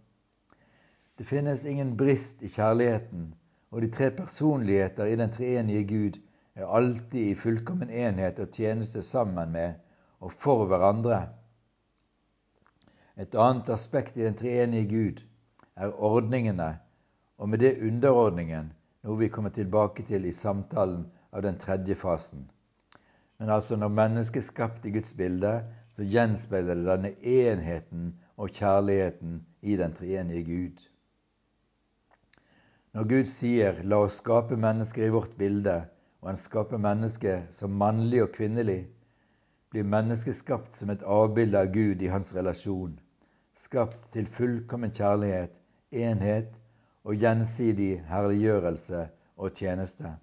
Det 1.18 1.26
finnes 1.26 1.64
ingen 1.64 1.96
brist 1.96 2.42
i 2.42 2.48
kjærligheten, 2.48 3.34
og 3.70 3.82
de 3.82 3.90
tre 3.90 4.10
personligheter 4.10 5.04
i 5.04 5.16
den 5.16 5.30
treenige 5.32 5.84
Gud 5.86 6.20
er 6.54 6.70
alltid 6.70 7.30
i 7.30 7.38
fullkommen 7.38 7.90
enhet 7.90 8.38
og 8.38 8.54
tjeneste 8.54 9.02
sammen 9.02 9.52
med 9.52 9.74
og 10.20 10.32
for 10.32 10.66
hverandre. 10.70 11.26
Et 13.16 13.34
annet 13.34 13.70
aspekt 13.70 14.16
i 14.16 14.24
den 14.26 14.38
treenige 14.38 14.88
Gud 14.90 15.22
er 15.76 15.94
ordningene 15.94 16.76
og 17.38 17.48
med 17.48 17.58
det 17.58 17.76
underordningen, 17.82 18.72
noe 19.02 19.18
vi 19.18 19.28
kommer 19.28 19.50
tilbake 19.50 20.06
til 20.06 20.26
i 20.26 20.32
samtalen 20.32 21.04
av 21.34 21.42
den 21.42 21.58
tredje 21.58 21.94
fasen. 21.98 22.46
Men 23.38 23.50
altså 23.50 23.76
når 23.76 23.90
mennesket 23.90 24.42
er 24.42 24.46
skapt 24.46 24.86
i 24.86 24.92
Guds 24.94 25.12
bilde, 25.18 25.56
så 25.90 26.06
gjenspeiler 26.06 26.78
det 26.78 26.86
denne 26.86 27.10
enheten 27.18 28.12
og 28.36 28.54
kjærligheten 28.54 29.40
i 29.62 29.76
den 29.76 29.94
treenige 29.94 30.44
Gud. 30.46 30.84
Når 32.94 33.04
Gud 33.10 33.26
sier 33.26 33.82
'la 33.82 33.96
oss 34.06 34.20
skape 34.22 34.56
mennesker 34.56 35.06
i 35.06 35.10
vårt 35.10 35.34
bilde', 35.38 35.82
og 36.24 36.30
han 36.30 36.38
skaper 36.40 36.80
mennesket 36.80 37.50
som 37.52 37.74
mannlig 37.76 38.22
og 38.24 38.30
kvinnelig, 38.32 38.86
blir 39.68 39.84
mennesket 39.84 40.38
skapt 40.38 40.72
som 40.72 40.88
et 40.88 41.02
avbilde 41.04 41.60
av 41.60 41.68
Gud 41.74 42.00
i 42.00 42.08
hans 42.08 42.30
relasjon, 42.32 42.94
skapt 43.60 44.06
til 44.14 44.30
fullkommen 44.32 44.94
kjærlighet, 44.96 45.58
enhet 45.92 46.56
og 47.04 47.20
gjensidig 47.20 47.98
herliggjørelse 48.08 49.02
og 49.36 49.60
tjeneste. 49.60 50.14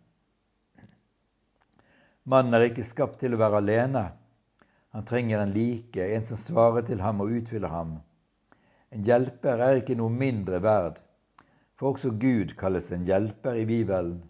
Mannen 2.26 2.58
er 2.58 2.66
ikke 2.72 2.88
skapt 2.88 3.22
til 3.22 3.38
å 3.38 3.42
være 3.44 3.62
alene. 3.62 4.06
Han 4.98 5.06
trenger 5.06 5.46
en 5.46 5.54
like, 5.54 6.02
en 6.02 6.26
som 6.26 6.42
svarer 6.42 6.82
til 6.90 7.06
ham 7.06 7.22
og 7.22 7.30
utfyller 7.38 7.70
ham. 7.70 7.94
En 8.90 9.06
hjelper 9.06 9.62
er 9.62 9.84
ikke 9.84 10.02
noe 10.02 10.10
mindre 10.10 10.66
verd, 10.66 10.98
for 11.78 11.94
også 11.94 12.18
Gud 12.18 12.58
kalles 12.58 12.90
en 12.90 13.06
hjelper 13.06 13.62
i 13.62 13.70
Bibelen. 13.70 14.24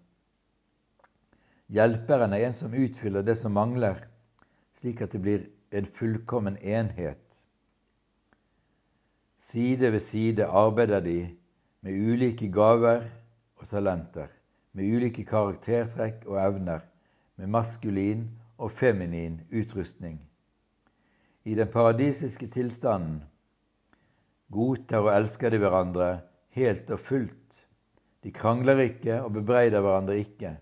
Hjelperen 1.72 2.34
er 2.36 2.50
en 2.50 2.56
som 2.56 2.74
utfyller 2.76 3.24
det 3.24 3.38
som 3.40 3.54
mangler, 3.56 4.02
slik 4.82 5.02
at 5.06 5.14
det 5.16 5.22
blir 5.24 5.44
en 5.72 5.86
fullkommen 5.96 6.58
enhet. 6.60 7.22
Side 9.40 9.92
ved 9.94 10.04
side 10.04 10.46
arbeider 10.46 11.00
de 11.00 11.30
med 11.82 11.96
ulike 12.12 12.50
gaver 12.52 13.06
og 13.56 13.70
talenter, 13.72 14.28
med 14.74 14.96
ulike 14.98 15.24
karaktertrekk 15.28 16.26
og 16.28 16.42
evner, 16.44 16.84
med 17.40 17.48
maskulin 17.48 18.26
og 18.58 18.72
feminin 18.72 19.40
utrustning. 19.52 20.20
I 21.46 21.56
den 21.56 21.72
paradisiske 21.72 22.48
tilstanden 22.52 23.24
godtar 24.52 25.08
og 25.08 25.16
elsker 25.16 25.50
de 25.50 25.62
hverandre 25.64 26.10
helt 26.54 26.92
og 26.92 27.00
fullt. 27.00 27.62
De 28.24 28.32
krangler 28.36 28.84
ikke 28.84 29.22
og 29.24 29.34
bebreider 29.40 29.82
hverandre 29.82 30.20
ikke. 30.20 30.54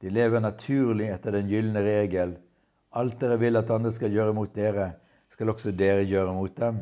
De 0.00 0.10
lever 0.10 0.40
naturlig 0.40 1.08
etter 1.10 1.34
den 1.34 1.48
gylne 1.50 1.82
regel 1.82 2.36
alt 2.90 3.20
dere 3.20 3.36
vil 3.38 3.58
at 3.60 3.70
andre 3.70 3.90
skal 3.92 4.12
gjøre 4.14 4.34
mot 4.36 4.54
dere, 4.54 4.92
skal 5.34 5.52
også 5.52 5.72
dere 5.76 6.06
gjøre 6.08 6.32
mot 6.34 6.54
dem. 6.56 6.80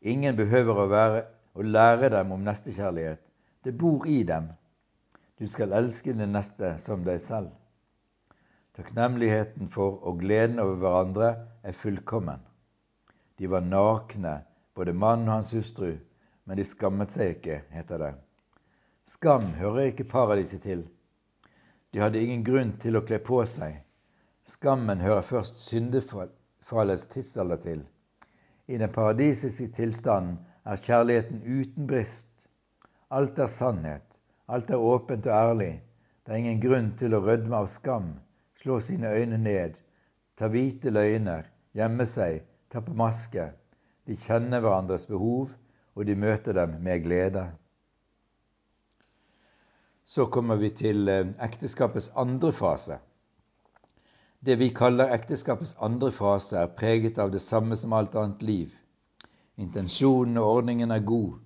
Ingen 0.00 0.36
behøver 0.36 0.78
å 0.78 0.90
være 0.90 1.24
å 1.54 1.64
lære 1.66 2.10
dem 2.14 2.32
om 2.34 2.44
nestekjærlighet. 2.44 3.20
Det 3.64 3.74
bor 3.78 4.06
i 4.06 4.22
dem. 4.28 4.50
Du 5.40 5.46
skal 5.50 5.74
elske 5.74 6.14
din 6.14 6.32
neste 6.32 6.74
som 6.78 7.04
deg 7.04 7.20
selv. 7.20 7.50
Takknemligheten 8.74 9.70
for 9.70 10.00
og 10.06 10.20
gleden 10.22 10.60
over 10.62 10.80
hverandre 10.82 11.30
er 11.62 11.78
fullkommen. 11.78 12.40
De 13.38 13.50
var 13.50 13.62
nakne, 13.66 14.40
både 14.74 14.94
mannen 14.94 15.28
og 15.28 15.38
hans 15.38 15.52
hustru, 15.54 15.94
men 16.44 16.58
de 16.58 16.66
skammet 16.66 17.10
seg 17.10 17.36
ikke, 17.36 17.62
heter 17.74 18.02
det. 18.02 18.12
Skam 19.08 19.52
hører 19.58 19.90
ikke 19.90 20.06
paradiset 20.10 20.62
til. 20.62 20.84
De 21.94 22.00
hadde 22.02 22.18
ingen 22.18 22.40
grunn 22.42 22.72
til 22.82 22.98
å 22.98 23.04
kle 23.06 23.20
på 23.22 23.36
seg. 23.46 23.76
Skammen 24.50 24.98
hører 24.98 25.22
først 25.22 25.60
syndefallets 25.62 27.06
tidsalder 27.12 27.60
til. 27.62 27.84
I 28.66 28.80
den 28.82 28.90
paradisiske 28.90 29.68
tilstanden 29.76 30.40
er 30.66 30.82
kjærligheten 30.82 31.44
uten 31.46 31.86
brist. 31.86 32.48
Alt 33.14 33.38
er 33.38 33.46
sannhet, 33.52 34.18
alt 34.50 34.74
er 34.74 34.82
åpent 34.82 35.30
og 35.30 35.36
ærlig. 35.38 35.70
Det 36.26 36.34
er 36.34 36.42
ingen 36.42 36.62
grunn 36.66 36.90
til 36.98 37.14
å 37.14 37.22
rødme 37.22 37.62
av 37.62 37.70
skam, 37.70 38.10
slå 38.58 38.80
sine 38.82 39.14
øyne 39.14 39.38
ned, 39.38 39.78
ta 40.34 40.50
hvite 40.50 40.90
løgner, 40.90 41.46
gjemme 41.78 42.10
seg, 42.10 42.42
ta 42.74 42.82
på 42.82 42.96
maske. 42.98 43.52
De 44.10 44.18
kjenner 44.18 44.66
hverandres 44.66 45.06
behov, 45.06 45.54
og 45.94 46.10
de 46.10 46.18
møter 46.18 46.58
dem 46.58 46.80
med 46.82 47.06
glede. 47.06 47.52
Så 50.14 50.26
kommer 50.26 50.56
vi 50.56 50.68
til 50.70 51.08
eh, 51.08 51.32
ekteskapets 51.42 52.12
andre 52.14 52.52
fase. 52.54 53.00
Det 54.46 54.54
vi 54.60 54.68
kaller 54.70 55.10
ekteskapets 55.10 55.72
andre 55.82 56.12
fase, 56.12 56.58
er 56.60 56.76
preget 56.78 57.18
av 57.18 57.32
det 57.32 57.40
samme 57.42 57.74
som 57.76 57.92
alt 57.98 58.14
annet 58.14 58.42
liv. 58.42 58.76
Intensjonen 59.58 60.38
og 60.38 60.50
ordningen 60.58 60.94
er 60.94 61.02
god, 61.08 61.40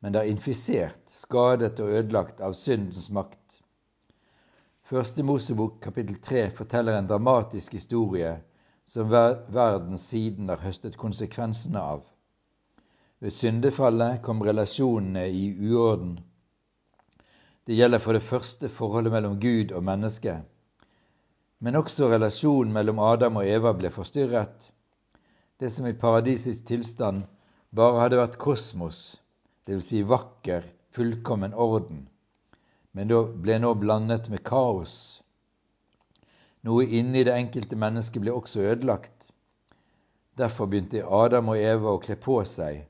men 0.00 0.14
det 0.14 0.22
er 0.22 0.30
infisert, 0.32 1.02
skadet 1.12 1.80
og 1.84 1.92
ødelagt 1.98 2.40
av 2.40 2.56
syndens 2.56 3.10
makt. 3.10 3.58
Første 4.88 5.22
Mosebok 5.22 5.76
kapittel 5.84 6.16
3 6.24 6.46
forteller 6.62 6.96
en 6.96 7.10
dramatisk 7.10 7.76
historie 7.76 8.38
som 8.88 9.10
verden 9.12 9.98
siden 10.00 10.48
har 10.48 10.64
høstet 10.64 10.96
konsekvensene 10.96 11.82
av. 11.82 12.06
Ved 13.20 13.36
syndefallet 13.36 14.22
kom 14.22 14.40
relasjonene 14.40 15.28
i 15.28 15.44
uorden. 15.74 16.16
Det 17.68 17.76
gjelder 17.76 18.00
for 18.00 18.16
det 18.16 18.24
første 18.24 18.68
forholdet 18.72 19.12
mellom 19.12 19.34
Gud 19.40 19.74
og 19.76 19.82
menneske. 19.84 20.38
Men 21.60 21.76
også 21.76 22.06
relasjonen 22.08 22.72
mellom 22.72 23.02
Adam 23.04 23.36
og 23.42 23.48
Eva 23.48 23.74
ble 23.76 23.90
forstyrret. 23.92 24.70
Det 25.60 25.68
som 25.74 25.84
i 25.84 25.92
paradisisk 25.92 26.64
tilstand 26.70 27.26
bare 27.76 28.00
hadde 28.00 28.22
vært 28.22 28.38
kosmos, 28.40 29.18
dvs. 29.68 29.84
Si 29.84 30.00
vakker, 30.00 30.64
fullkommen 30.96 31.52
orden, 31.52 32.06
men 32.96 33.12
da 33.12 33.20
ble 33.28 33.58
nå 33.60 33.74
blandet 33.76 34.30
med 34.32 34.46
kaos. 34.48 35.20
Noe 36.64 36.88
inni 36.88 37.20
det 37.28 37.36
enkelte 37.36 37.76
mennesket 37.76 38.24
ble 38.24 38.32
også 38.32 38.64
ødelagt. 38.72 39.28
Derfor 40.40 40.72
begynte 40.72 41.04
Adam 41.04 41.52
og 41.52 41.60
Eva 41.60 41.92
å 41.92 42.00
kle 42.00 42.16
på 42.16 42.40
seg. 42.48 42.86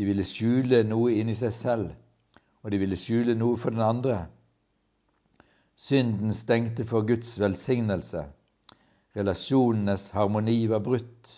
De 0.00 0.08
ville 0.08 0.24
skjule 0.24 0.80
noe 0.88 1.12
inni 1.12 1.36
seg 1.36 1.52
selv, 1.52 1.92
og 2.62 2.72
de 2.72 2.80
ville 2.80 2.98
skjule 2.98 3.36
noe 3.38 3.58
for 3.60 3.74
den 3.74 3.84
andre. 3.84 4.26
Synden 5.78 6.34
stengte 6.34 6.86
for 6.88 7.06
Guds 7.06 7.36
velsignelse. 7.38 8.24
Relasjonenes 9.16 10.10
harmoni 10.14 10.66
var 10.70 10.82
brutt. 10.82 11.30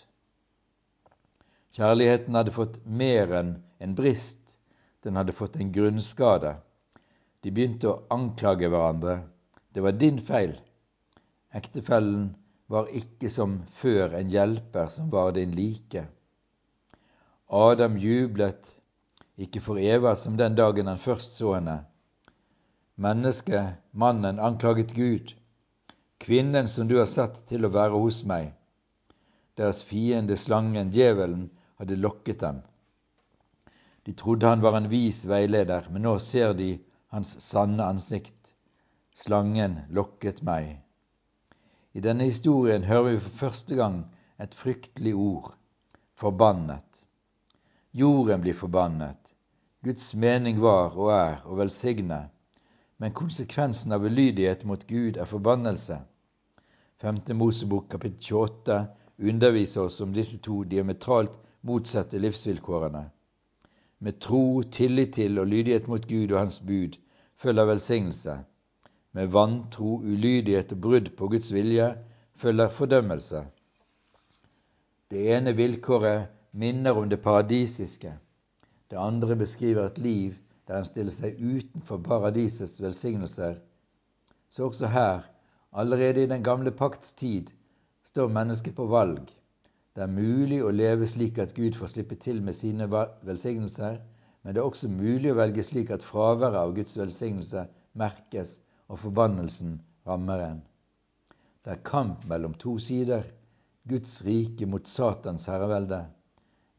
Kjærligheten 1.77 2.35
hadde 2.35 2.53
fått 2.55 2.81
mer 2.85 3.31
enn 3.37 3.53
en 3.81 3.95
brist, 3.95 4.41
den 5.05 5.15
hadde 5.15 5.35
fått 5.37 5.55
en 5.55 5.71
grunnskade. 5.73 6.55
De 7.41 7.53
begynte 7.53 7.89
å 7.89 8.01
anklage 8.13 8.67
hverandre. 8.69 9.21
Det 9.73 9.81
var 9.85 9.95
din 9.97 10.19
feil. 10.25 10.57
Ektefellen 11.55 12.33
var 12.71 12.91
ikke 12.95 13.29
som 13.31 13.61
før 13.79 14.17
en 14.19 14.29
hjelper 14.31 14.91
som 14.93 15.09
var 15.13 15.33
din 15.37 15.55
like. 15.55 16.05
Adam 17.51 17.97
jublet 17.99 18.80
ikke 19.41 19.61
for 19.65 19.79
Eva 19.81 20.13
som 20.15 20.37
den 20.37 20.55
dagen 20.55 20.89
han 20.91 21.01
først 21.01 21.37
så 21.39 21.55
henne. 21.55 21.81
Mennesket, 23.01 23.81
mannen, 23.91 24.39
anklaget 24.39 24.93
Gud. 24.93 25.33
Kvinnen 26.21 26.67
som 26.67 26.87
du 26.87 26.97
har 26.99 27.09
satt 27.09 27.41
til 27.49 27.65
å 27.65 27.73
være 27.73 27.97
hos 27.97 28.21
meg. 28.29 28.51
Deres 29.57 29.81
fiende, 29.83 30.37
slangen, 30.37 30.91
djevelen, 30.93 31.49
hadde 31.81 31.97
lokket 31.97 32.43
dem. 32.43 32.61
De 34.05 34.13
trodde 34.17 34.49
han 34.49 34.61
var 34.61 34.77
en 34.77 34.89
vis 34.89 35.23
veileder, 35.29 35.89
men 35.89 36.05
nå 36.05 36.17
ser 36.21 36.53
de 36.57 36.75
hans 37.13 37.33
sanne 37.41 37.85
ansikt. 37.85 38.53
Slangen 39.17 39.81
lokket 39.89 40.43
meg. 40.45 40.77
I 41.93 42.01
denne 42.05 42.29
historien 42.29 42.85
hører 42.87 43.15
vi 43.15 43.23
for 43.25 43.41
første 43.47 43.75
gang 43.75 44.03
et 44.39 44.53
fryktelig 44.55 45.15
ord 45.17 45.51
forbannet. 46.21 46.85
Jorden 47.91 48.41
blir 48.41 48.53
forbannet. 48.53 49.20
Guds 49.83 50.13
mening 50.13 50.59
var 50.61 50.93
og 50.93 51.07
er 51.09 51.39
å 51.49 51.55
velsigne, 51.57 52.19
men 53.01 53.15
konsekvensen 53.17 53.95
av 53.95 54.03
ulydighet 54.05 54.61
mot 54.69 54.83
Gud 54.85 55.17
er 55.17 55.25
forbannelse. 55.25 55.97
5. 57.01 57.21
Mosebok 57.33 57.87
kapittel 57.89 58.21
28 58.27 58.77
underviser 59.31 59.87
oss 59.87 59.97
om 60.05 60.13
disse 60.13 60.37
to 60.45 60.59
diametralt 60.75 61.33
motsatte 61.65 62.21
livsvilkårene. 62.21 63.03
Med 64.05 64.21
tro, 64.21 64.61
tillit 64.61 65.15
til 65.17 65.41
og 65.41 65.49
lydighet 65.49 65.89
mot 65.89 66.05
Gud 66.05 66.29
og 66.29 66.39
Hans 66.43 66.61
bud 66.61 67.01
følger 67.41 67.73
velsignelse. 67.73 68.39
Med 69.17 69.33
vantro, 69.33 69.97
ulydighet 70.05 70.77
og 70.77 70.81
brudd 70.85 71.13
på 71.17 71.33
Guds 71.33 71.49
vilje 71.53 71.95
følger 72.37 72.69
fordømmelse. 72.69 73.47
Det 75.09 75.29
ene 75.33 75.57
vilkåret 75.57 76.29
minner 76.53 77.01
om 77.01 77.09
det 77.09 77.25
paradisiske. 77.25 78.19
Det 78.91 78.99
andre 78.99 79.35
beskriver 79.39 79.85
et 79.85 79.97
liv 79.97 80.33
der 80.67 80.81
en 80.81 80.85
stiller 80.85 81.13
seg 81.15 81.37
utenfor 81.39 82.01
paradisets 82.03 82.81
velsignelser. 82.83 83.55
Så 84.49 84.65
også 84.67 84.89
her, 84.91 85.21
allerede 85.71 86.23
i 86.23 86.27
den 86.27 86.43
gamle 86.43 86.71
pakts 86.71 87.13
tid, 87.13 87.47
står 88.03 88.27
mennesket 88.27 88.75
på 88.75 88.89
valg. 88.91 89.31
Det 89.95 90.03
er 90.03 90.11
mulig 90.11 90.59
å 90.63 90.75
leve 90.75 91.07
slik 91.07 91.39
at 91.39 91.55
Gud 91.55 91.79
får 91.79 91.93
slippe 91.93 92.19
til 92.19 92.43
med 92.43 92.55
sine 92.59 92.89
velsignelser, 92.91 93.97
men 94.43 94.55
det 94.55 94.59
er 94.59 94.67
også 94.67 94.91
mulig 94.91 95.31
å 95.31 95.39
velge 95.39 95.63
slik 95.63 95.91
at 95.95 96.03
fraværet 96.03 96.59
av 96.59 96.75
Guds 96.75 96.99
velsignelse 96.99 97.65
merkes 97.95 98.57
og 98.91 98.99
forbannelsen 99.07 99.79
rammer 100.07 100.47
en. 100.51 100.61
Det 101.63 101.77
er 101.77 101.83
kamp 101.87 102.27
mellom 102.27 102.59
to 102.59 102.75
sider. 102.79 103.23
Guds 103.87 104.19
rike 104.27 104.67
mot 104.67 104.87
Satans 104.87 105.47
herrevelde. 105.47 106.05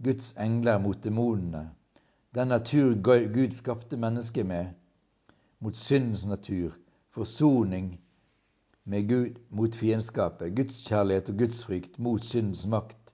Guds 0.03 0.35
engler 0.37 0.81
mot 0.83 1.01
demonene. 1.05 1.71
Den 2.35 2.49
natur 2.49 2.95
Gud 3.35 3.53
skapte 3.53 3.97
mennesket 3.97 4.47
med, 4.47 4.67
mot 5.59 5.77
syndens 5.77 6.25
natur. 6.25 6.73
Forsoning 7.11 8.01
med 8.85 9.09
Gud 9.09 9.37
mot 9.49 9.75
fiendskapet. 9.75 10.55
Guds 10.57 10.81
kjærlighet 10.87 11.29
og 11.29 11.39
Guds 11.39 11.65
frykt 11.65 11.99
mot 11.99 12.25
syndens 12.25 12.65
makt. 12.67 13.13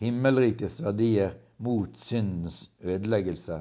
Himmelrikets 0.00 0.80
verdier 0.82 1.36
mot 1.58 1.96
syndens 1.96 2.70
ødeleggelse. 2.80 3.60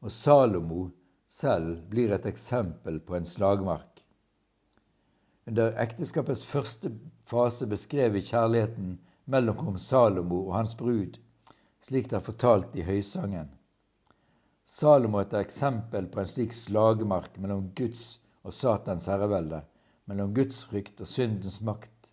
Og 0.00 0.12
Salomo 0.12 0.88
selv 1.28 1.82
blir 1.90 2.14
et 2.16 2.26
eksempel 2.26 2.96
på 3.00 3.16
en 3.16 3.28
slagmark. 3.28 4.00
Under 5.46 5.76
ekteskapets 5.82 6.46
første 6.46 6.94
fase 7.28 7.66
beskrev 7.68 8.14
vi 8.16 8.24
kjærligheten 8.24 8.96
mellom 9.26 9.56
kong 9.56 9.78
Salomo 9.78 10.46
og 10.46 10.56
hans 10.56 10.74
brud, 10.74 11.20
slik 11.86 12.10
det 12.10 12.18
er 12.18 12.26
fortalt 12.26 12.76
i 12.76 12.84
Høysangen. 12.84 13.48
Salomo 14.70 15.18
er 15.18 15.28
et 15.28 15.38
eksempel 15.40 16.06
på 16.12 16.20
en 16.22 16.28
slik 16.30 16.52
slagmark 16.54 17.38
mellom 17.42 17.70
Guds 17.76 18.20
og 18.44 18.54
Satans 18.54 19.08
herrevelde, 19.10 19.62
mellom 20.06 20.34
Guds 20.34 20.62
frykt 20.68 21.00
og 21.00 21.08
syndens 21.10 21.60
makt. 21.64 22.10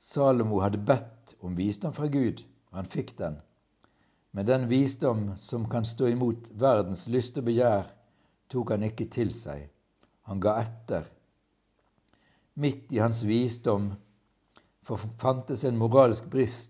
Salomo 0.00 0.60
hadde 0.64 0.80
bedt 0.90 1.34
om 1.44 1.56
visdom 1.58 1.94
fra 1.96 2.08
Gud, 2.12 2.44
og 2.70 2.80
han 2.80 2.90
fikk 2.92 3.16
den. 3.18 3.40
Men 4.32 4.46
den 4.46 4.68
visdom 4.70 5.24
som 5.36 5.66
kan 5.68 5.84
stå 5.84 6.12
imot 6.12 6.48
verdens 6.54 7.06
lyst 7.10 7.38
og 7.40 7.48
begjær, 7.48 7.88
tok 8.50 8.70
han 8.74 8.86
ikke 8.86 9.08
til 9.10 9.32
seg. 9.34 9.66
Han 10.30 10.40
ga 10.42 10.56
etter. 10.62 11.08
Midt 12.54 12.92
i 12.94 13.00
hans 13.02 13.24
visdom 13.26 13.90
fantes 15.18 15.64
en 15.64 15.78
moralsk 15.78 16.26
brist, 16.30 16.69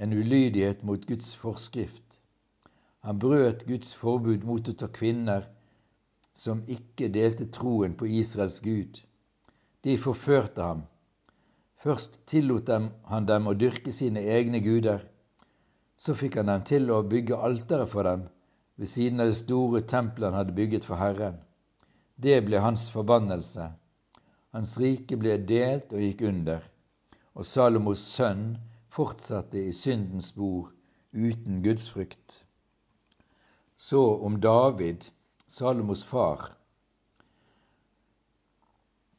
en 0.00 0.12
ulydighet 0.16 0.82
mot 0.82 1.06
Guds 1.06 1.34
forskrift. 1.36 2.20
Han 3.04 3.18
brøt 3.20 3.66
Guds 3.68 3.92
forbud 3.94 4.46
mot 4.48 4.68
å 4.68 4.74
ta 4.82 4.88
kvinner 4.88 5.44
som 6.36 6.62
ikke 6.72 7.10
delte 7.12 7.50
troen 7.52 7.96
på 8.00 8.08
Israels 8.20 8.60
Gud. 8.64 9.02
De 9.84 9.96
forførte 10.00 10.64
ham. 10.64 10.82
Først 11.84 12.16
tillot 12.32 12.68
han 13.12 13.28
dem 13.28 13.48
å 13.48 13.56
dyrke 13.56 13.92
sine 13.92 14.24
egne 14.24 14.60
guder. 14.64 15.04
Så 16.00 16.16
fikk 16.16 16.40
han 16.40 16.48
dem 16.48 16.64
til 16.68 16.88
å 16.92 17.02
bygge 17.04 17.36
altere 17.36 17.88
for 17.88 18.08
dem 18.08 18.24
ved 18.80 18.88
siden 18.88 19.20
av 19.20 19.28
det 19.28 19.36
store 19.36 19.82
tempelet 19.84 20.30
han 20.30 20.38
hadde 20.38 20.56
bygget 20.56 20.88
for 20.88 20.96
Herren. 20.96 21.36
Det 22.16 22.38
ble 22.46 22.60
hans 22.64 22.86
forbannelse. 22.92 23.68
Hans 24.56 24.76
rike 24.80 25.20
ble 25.20 25.36
delt 25.44 25.92
og 25.92 26.00
gikk 26.00 26.24
under, 26.28 26.64
og 27.36 27.44
Salomos 27.44 28.00
sønn 28.16 28.56
fortsatte 28.90 29.58
i 29.58 29.72
syndens 29.72 30.32
spor 30.34 30.70
uten 31.12 31.62
gudsfrykt. 31.62 32.44
Så 33.76 34.02
om 34.16 34.40
David, 34.40 35.06
Salomos 35.46 36.04
far. 36.04 36.50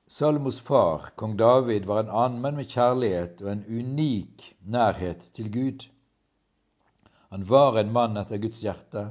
Salomos 0.07 0.60
far, 0.60 1.10
kong 1.15 1.38
David, 1.38 1.86
var 1.86 2.03
en 2.03 2.10
annen 2.10 2.41
mann 2.43 2.60
med 2.60 2.69
kjærlighet 2.69 3.41
og 3.41 3.51
en 3.51 3.65
unik 3.65 4.49
nærhet 4.60 5.23
til 5.36 5.51
Gud. 5.51 5.86
Han 7.31 7.47
var 7.47 7.79
en 7.79 7.93
mann 7.95 8.19
etter 8.19 8.41
Guds 8.43 8.60
hjerte, 8.60 9.05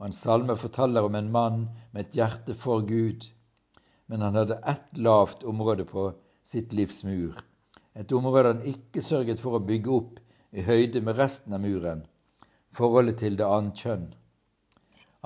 og 0.00 0.08
en 0.08 0.16
salme 0.16 0.56
forteller 0.56 1.04
om 1.04 1.14
en 1.18 1.28
mann 1.32 1.66
med 1.92 2.06
et 2.06 2.16
hjerte 2.16 2.56
for 2.56 2.84
Gud. 2.88 3.28
Men 4.08 4.24
han 4.24 4.36
hadde 4.40 4.62
ett 4.64 4.96
lavt 4.96 5.44
område 5.44 5.84
på 5.84 6.08
sitt 6.44 6.72
livs 6.72 7.04
mur. 7.04 7.36
Et 7.96 8.12
område 8.12 8.52
han 8.52 8.62
ikke 8.68 9.02
sørget 9.02 9.40
for 9.40 9.56
å 9.56 9.64
bygge 9.64 9.92
opp 9.98 10.20
i 10.52 10.64
høyde 10.66 11.00
med 11.04 11.16
resten 11.18 11.56
av 11.56 11.62
muren, 11.64 12.02
forholdet 12.76 13.22
til 13.22 13.38
det 13.40 13.48
annet 13.48 13.80
kjønn. 13.80 14.06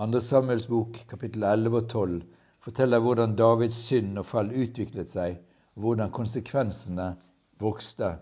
Andre 0.01 0.21
Samuels 0.23 0.69
bok, 0.71 1.01
kapittel 1.11 1.45
11 1.45 1.77
og 1.81 1.89
12, 1.91 2.21
forteller 2.65 3.03
hvordan 3.03 3.37
Davids 3.37 3.77
synd 3.89 4.21
og 4.23 4.29
fall 4.31 4.53
utviklet 4.55 5.11
seg, 5.11 5.41
og 5.75 5.85
hvordan 5.85 6.15
konsekvensene 6.15 7.11
vokste. 7.61 8.15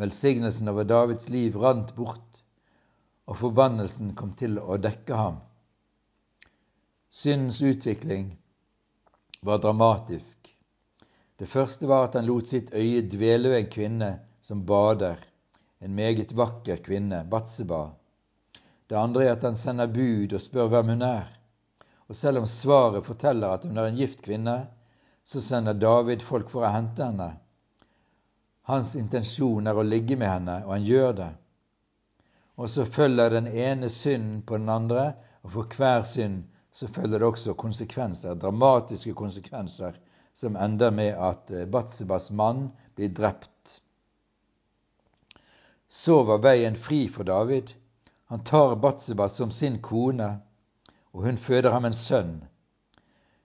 Velsignelsen 0.00 0.72
over 0.72 0.88
Davids 0.88 1.28
liv 1.28 1.58
rant 1.60 1.92
bort 1.96 2.30
og 3.30 3.36
forbannelsen 3.38 4.14
kom 4.18 4.32
til 4.38 4.58
å 4.58 4.74
dekke 4.82 5.14
ham. 5.14 5.36
Syndens 7.10 7.60
utvikling 7.62 8.32
var 9.46 9.60
dramatisk. 9.62 10.39
Det 11.40 11.48
første 11.48 11.88
var 11.88 12.04
at 12.04 12.16
han 12.18 12.26
lot 12.28 12.50
sitt 12.50 12.68
øye 12.76 13.00
dvele 13.08 13.48
ved 13.48 13.62
en 13.62 13.68
kvinne 13.72 14.08
som 14.44 14.60
bader, 14.68 15.16
en 15.80 15.94
meget 15.96 16.34
vakker 16.36 16.82
kvinne, 16.84 17.22
Batseba. 17.32 17.78
Det 18.90 18.98
andre 19.00 19.24
er 19.24 19.32
at 19.32 19.46
han 19.48 19.56
sender 19.56 19.88
bud 19.88 20.34
og 20.36 20.42
spør 20.44 20.68
hvem 20.68 20.90
hun 20.92 21.04
er. 21.06 21.30
Og 22.12 22.18
selv 22.18 22.42
om 22.42 22.46
svaret 22.46 23.06
forteller 23.06 23.54
at 23.54 23.64
hun 23.64 23.80
er 23.80 23.88
en 23.88 23.96
gift 23.96 24.20
kvinne, 24.26 24.66
så 25.24 25.40
sender 25.40 25.78
David 25.80 26.26
folk 26.28 26.50
for 26.52 26.66
å 26.66 26.74
hente 26.74 27.08
henne. 27.08 27.30
Hans 28.68 28.92
intensjon 29.00 29.66
er 29.70 29.80
å 29.80 29.86
ligge 29.86 30.20
med 30.20 30.28
henne, 30.28 30.58
og 30.66 30.74
han 30.74 30.84
gjør 30.84 31.16
det. 31.22 31.30
Og 32.60 32.68
så 32.68 32.84
følger 32.84 33.32
den 33.32 33.48
ene 33.48 33.88
synden 33.88 34.42
på 34.44 34.60
den 34.60 34.68
andre, 34.68 35.14
og 35.40 35.56
for 35.56 35.80
hver 35.80 36.04
synd 36.04 36.44
så 36.76 36.90
følger 36.92 37.16
det 37.16 37.32
også 37.32 37.56
konsekvenser, 37.56 38.36
dramatiske 38.36 39.16
konsekvenser, 39.16 39.96
som 40.40 40.56
ender 40.56 40.90
med 40.90 41.18
at 41.20 41.50
eh, 41.52 41.66
Batsebas 41.68 42.30
mann 42.30 42.70
blir 42.96 43.12
drept. 43.12 43.80
Så 45.88 46.22
var 46.24 46.40
veien 46.40 46.78
fri 46.80 47.08
for 47.12 47.28
David. 47.28 47.74
Han 48.32 48.44
tar 48.46 48.76
Batseba 48.80 49.28
som 49.28 49.50
sin 49.50 49.80
kone, 49.82 50.38
og 51.12 51.26
hun 51.26 51.38
føder 51.38 51.74
ham 51.74 51.84
en 51.84 51.96
sønn. 51.96 52.38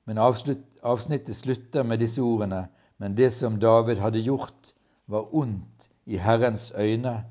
Men 0.05 0.21
avsnittet 0.21 1.35
slutter 1.35 1.83
med 1.83 1.99
disse 1.99 2.21
ordene, 2.21 2.67
men 3.01 3.17
det 3.17 3.31
som 3.33 3.57
David 3.59 3.99
hadde 3.99 4.21
gjort, 4.23 4.71
var 5.11 5.33
ondt 5.35 5.89
i 6.05 6.21
Herrens 6.21 6.71
øyne. 6.77 7.25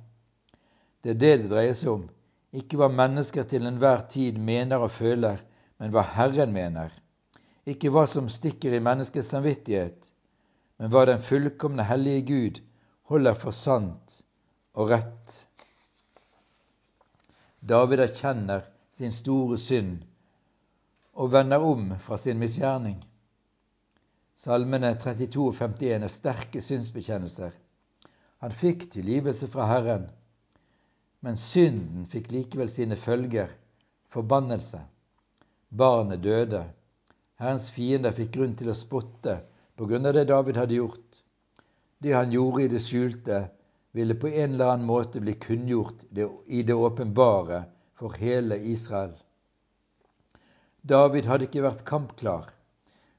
Det 1.04 1.14
er 1.14 1.20
det 1.22 1.32
det 1.44 1.50
dreier 1.52 1.78
seg 1.78 1.92
om, 1.94 2.04
ikke 2.52 2.78
hva 2.80 2.90
mennesker 2.90 3.46
til 3.48 3.66
enhver 3.66 4.04
tid 4.10 4.36
mener 4.38 4.82
og 4.82 4.92
føler, 4.92 5.40
men 5.78 5.94
hva 5.94 6.04
Herren 6.16 6.52
mener. 6.52 6.90
Ikke 7.64 7.90
hva 7.92 8.04
som 8.10 8.28
stikker 8.28 8.74
i 8.76 8.82
menneskets 8.84 9.30
samvittighet, 9.32 10.10
men 10.78 10.92
hva 10.92 11.06
den 11.08 11.22
fullkomne 11.24 11.86
hellige 11.88 12.26
Gud 12.28 12.60
holder 13.08 13.38
for 13.40 13.56
sant 13.56 14.20
og 14.74 14.90
rett. 14.92 15.38
David 17.64 18.02
erkjenner 18.04 18.66
sin 18.92 19.14
store 19.16 19.56
synd 19.58 20.02
og 21.14 21.32
vender 21.32 21.62
om 21.64 21.94
fra 22.04 22.18
sin 22.20 22.40
misgjerning. 22.42 22.98
Salmene 24.36 24.90
32 25.00 25.46
og 25.48 25.54
51 25.56 26.04
er 26.04 26.12
sterke 26.12 26.60
synsbekjennelser. 26.60 27.54
Han 28.44 28.52
fikk 28.52 28.90
tilgivelse 28.92 29.48
fra 29.48 29.68
Herren, 29.70 30.08
men 31.24 31.38
synden 31.40 32.04
fikk 32.12 32.28
likevel 32.34 32.68
sine 32.68 32.98
følger, 33.00 33.48
forbannelse. 34.12 34.82
Barnet 35.70 36.20
døde. 36.22 36.66
Herrens 37.42 37.70
fiender 37.74 38.14
fikk 38.14 38.32
grunn 38.36 38.54
til 38.58 38.70
å 38.70 38.76
spotte 38.78 39.40
på 39.74 39.88
grunn 39.90 40.06
av 40.06 40.14
det 40.14 40.28
David 40.30 40.58
hadde 40.60 40.78
gjort. 40.78 41.20
Det 41.98 42.12
han 42.14 42.32
gjorde 42.32 42.64
i 42.64 42.70
det 42.70 42.82
skjulte, 42.84 43.40
ville 43.94 44.14
på 44.18 44.30
en 44.30 44.54
eller 44.54 44.72
annen 44.72 44.86
måte 44.86 45.22
bli 45.22 45.34
kunngjort 45.38 46.04
i 46.46 46.62
det 46.62 46.74
åpenbare 46.74 47.64
for 47.98 48.14
hele 48.18 48.58
Israel. 48.58 49.14
David 50.82 51.26
hadde 51.30 51.48
ikke 51.48 51.62
vært 51.64 51.84
kampklar. 51.88 52.50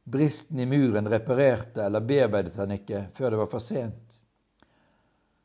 Bristen 0.05 0.59
i 0.61 0.67
muren 0.69 1.09
reparerte 1.09 1.81
eller 1.81 2.03
bearbeidet 2.05 2.59
han 2.59 2.75
ikke 2.75 3.07
før 3.17 3.33
det 3.33 3.39
var 3.39 3.49
for 3.51 3.63
sent. 3.63 4.19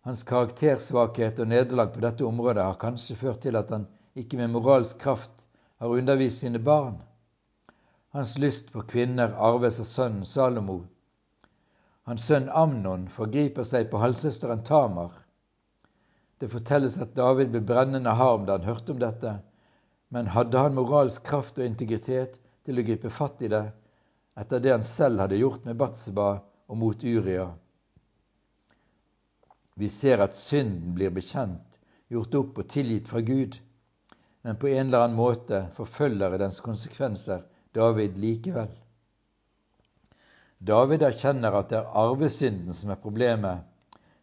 Hans 0.04 0.24
karaktersvakhet 0.28 1.40
og 1.40 1.48
nederlag 1.48 1.94
på 1.94 2.02
dette 2.04 2.26
området 2.26 2.64
har 2.64 2.80
kanskje 2.80 3.16
ført 3.20 3.42
til 3.44 3.56
at 3.56 3.70
han 3.72 3.86
ikke 4.18 4.38
med 4.40 4.52
moralsk 4.52 4.98
kraft 5.00 5.46
har 5.80 5.94
undervist 5.96 6.42
sine 6.44 6.60
barn. 6.60 6.98
Hans 8.12 8.38
lyst 8.38 8.72
på 8.72 8.82
kvinner 8.90 9.36
arves 9.38 9.80
av 9.80 9.86
sønnen 9.86 10.24
Salomo. 10.26 10.80
Hans 12.08 12.24
sønn 12.26 12.48
Amnon 12.50 13.04
forgriper 13.14 13.62
seg 13.62 13.86
på 13.92 14.00
halvsøsteren 14.02 14.64
Tamar. 14.66 15.12
Det 16.42 16.48
fortelles 16.50 16.96
at 16.98 17.14
David 17.14 17.52
ble 17.52 17.60
brennende 17.68 18.14
harm 18.18 18.48
da 18.48 18.56
han 18.56 18.66
hørte 18.66 18.96
om 18.96 18.98
dette, 18.98 19.36
men 20.10 20.32
hadde 20.34 20.58
han 20.58 20.74
moralsk 20.74 21.22
kraft 21.28 21.60
og 21.60 21.68
integritet 21.68 22.40
til 22.66 22.80
å 22.80 22.86
gripe 22.88 23.12
fatt 23.14 23.44
i 23.46 23.52
det 23.52 23.62
etter 24.40 24.62
det 24.64 24.72
han 24.74 24.86
selv 24.86 25.22
hadde 25.22 25.38
gjort 25.38 25.68
med 25.68 25.78
Batseba 25.78 26.26
og 26.66 26.80
mot 26.82 27.04
Uria? 27.04 27.46
Vi 29.78 29.88
ser 29.88 30.24
at 30.24 30.34
synden 30.34 30.96
blir 30.98 31.14
bekjent, 31.14 31.78
gjort 32.10 32.34
opp 32.42 32.58
og 32.58 32.68
tilgitt 32.74 33.06
fra 33.08 33.22
Gud. 33.22 33.54
Men 34.42 34.58
på 34.58 34.66
en 34.72 34.88
eller 34.88 35.06
annen 35.06 35.20
måte 35.20 35.62
forfølger 35.76 36.40
dens 36.42 36.58
konsekvenser 36.64 37.46
David 37.74 38.18
likevel. 38.18 38.70
David 40.60 41.02
erkjenner 41.06 41.54
at 41.56 41.70
det 41.70 41.78
er 41.78 41.92
arvesynden 42.02 42.74
som 42.76 42.90
er 42.90 42.98
problemet. 43.00 43.62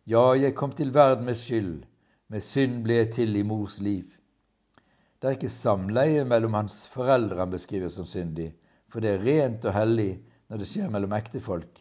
Ja, 0.07 0.33
jeg 0.35 0.55
kom 0.55 0.73
til 0.75 0.93
verden 0.93 1.25
med 1.25 1.39
skyld, 1.39 1.85
med 2.27 2.43
synd 2.43 2.81
ble 2.83 2.99
jeg 3.01 3.13
til 3.15 3.39
i 3.39 3.43
mors 3.47 3.79
liv. 3.81 4.11
Det 5.17 5.29
er 5.29 5.37
ikke 5.37 5.49
samleie 5.49 6.25
mellom 6.27 6.53
hans 6.59 6.83
foreldre 6.93 7.39
han 7.39 7.53
beskriver 7.55 7.89
som 7.89 8.05
syndig, 8.05 8.51
for 8.91 9.01
det 9.01 9.15
er 9.15 9.23
rent 9.25 9.65
og 9.65 9.73
hellig 9.73 10.11
når 10.47 10.61
det 10.61 10.67
skjer 10.69 10.91
mellom 10.93 11.15
ektefolk. 11.17 11.79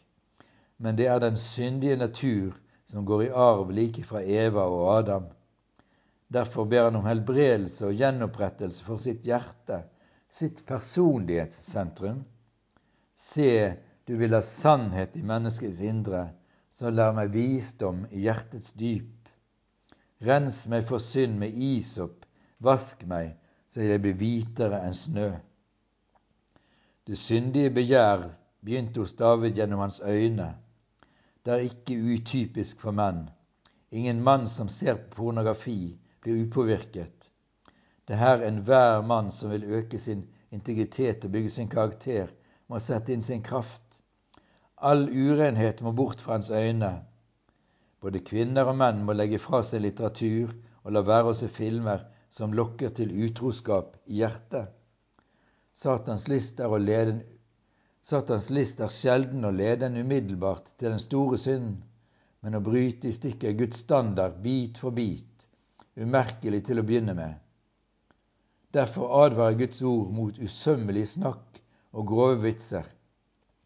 Men 0.78 0.96
det 0.96 1.10
er 1.10 1.20
den 1.20 1.36
syndige 1.40 1.98
natur 2.00 2.54
som 2.86 3.04
går 3.04 3.26
i 3.26 3.34
arv 3.34 3.74
like 3.74 4.04
fra 4.06 4.22
Eva 4.22 4.64
og 4.70 4.86
Adam. 4.98 5.26
Derfor 6.32 6.64
ber 6.64 6.88
han 6.88 6.96
om 6.96 7.06
helbredelse 7.06 7.90
og 7.90 7.98
gjenopprettelse 7.98 8.86
for 8.86 9.02
sitt 9.02 9.26
hjerte, 9.26 9.82
sitt 10.36 10.66
personlighetssentrum. 10.66 12.24
Se, 13.14 13.74
du 14.04 14.16
vil 14.20 14.36
ha 14.36 14.42
sannhet 14.44 15.16
i 15.16 15.22
menneskets 15.24 15.80
indre, 15.80 16.26
så 16.70 16.92
lær 16.92 17.14
meg 17.16 17.32
visdom 17.32 18.02
i 18.12 18.26
hjertets 18.26 18.74
dyp. 18.76 19.30
Rens 20.28 20.66
meg 20.68 20.84
for 20.90 21.00
synd 21.00 21.38
med 21.40 21.56
isop, 21.56 22.26
vask 22.60 23.04
meg, 23.08 23.32
så 23.72 23.80
jeg 23.84 24.02
blir 24.04 24.18
hvitere 24.20 24.82
enn 24.84 24.96
snø. 24.96 25.30
Det 27.08 27.16
syndige 27.16 27.72
begjær 27.72 28.28
begynte 28.60 29.00
hos 29.00 29.16
David 29.16 29.56
gjennom 29.56 29.86
hans 29.86 30.02
øyne. 30.04 30.50
Det 31.44 31.54
er 31.54 31.68
ikke 31.70 31.96
utypisk 32.12 32.84
for 32.84 32.92
menn. 32.92 33.24
Ingen 33.96 34.20
mann 34.20 34.48
som 34.52 34.68
ser 34.68 34.98
på 35.00 35.22
pornografi, 35.22 35.96
blir 36.20 36.44
upåvirket. 36.44 37.15
Det 38.06 38.14
er 38.14 38.22
her 38.22 38.44
enhver 38.46 39.02
mann 39.02 39.32
som 39.34 39.50
vil 39.50 39.64
øke 39.64 39.98
sin 39.98 40.24
integritet 40.54 41.24
og 41.24 41.32
bygge 41.32 41.50
sin 41.50 41.68
karakter, 41.68 42.30
må 42.68 42.78
sette 42.78 43.12
inn 43.12 43.22
sin 43.22 43.42
kraft. 43.42 43.82
All 44.76 45.08
urenhet 45.10 45.82
må 45.82 45.92
bort 45.92 46.20
fra 46.20 46.36
hans 46.36 46.50
øyne. 46.50 46.92
Både 48.00 48.20
kvinner 48.22 48.68
og 48.70 48.76
menn 48.78 49.02
må 49.06 49.16
legge 49.16 49.40
fra 49.42 49.62
seg 49.66 49.82
litteratur 49.82 50.52
og 50.84 50.92
la 50.94 51.02
være 51.02 51.32
å 51.32 51.38
se 51.38 51.48
filmer 51.50 52.04
som 52.30 52.54
lokker 52.54 52.92
til 52.94 53.14
utroskap 53.26 53.96
i 54.06 54.20
hjertet. 54.20 54.68
Satans 55.74 56.28
list 56.28 56.60
er 56.60 56.78
lede 56.78 57.16
Satans 58.06 58.50
list 58.54 58.80
er 58.80 58.92
sjelden 58.92 59.44
å 59.44 59.50
lede 59.50 59.88
en 59.88 59.96
umiddelbart 59.98 60.68
til 60.78 60.92
den 60.92 61.02
store 61.02 61.40
synden, 61.42 61.80
men 62.40 62.54
å 62.54 62.62
bryte 62.62 63.08
i 63.10 63.16
stykker 63.16 63.56
Guds 63.58 63.80
standard 63.82 64.36
bit 64.44 64.78
for 64.78 64.94
bit, 64.94 65.48
umerkelig 65.98 66.62
til 66.68 66.78
å 66.78 66.84
begynne 66.86 67.16
med. 67.18 67.34
Derfor 68.76 69.24
advarer 69.24 69.56
Guds 69.56 69.78
ord 69.82 70.10
mot 70.12 70.38
usømmelig 70.38 71.06
snakk 71.08 71.60
og 71.96 72.06
grove 72.10 72.42
vitser. 72.42 72.84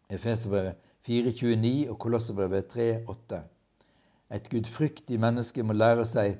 Efeserbrevet 0.07 0.77
4,29 1.07 1.89
og 1.91 1.97
Kolosserbrevet 1.99 2.75
3,8. 2.75 3.39
Et 4.31 4.45
gudfryktig 4.53 5.19
menneske 5.19 5.65
må 5.67 5.75
lære 5.75 6.05
seg 6.07 6.37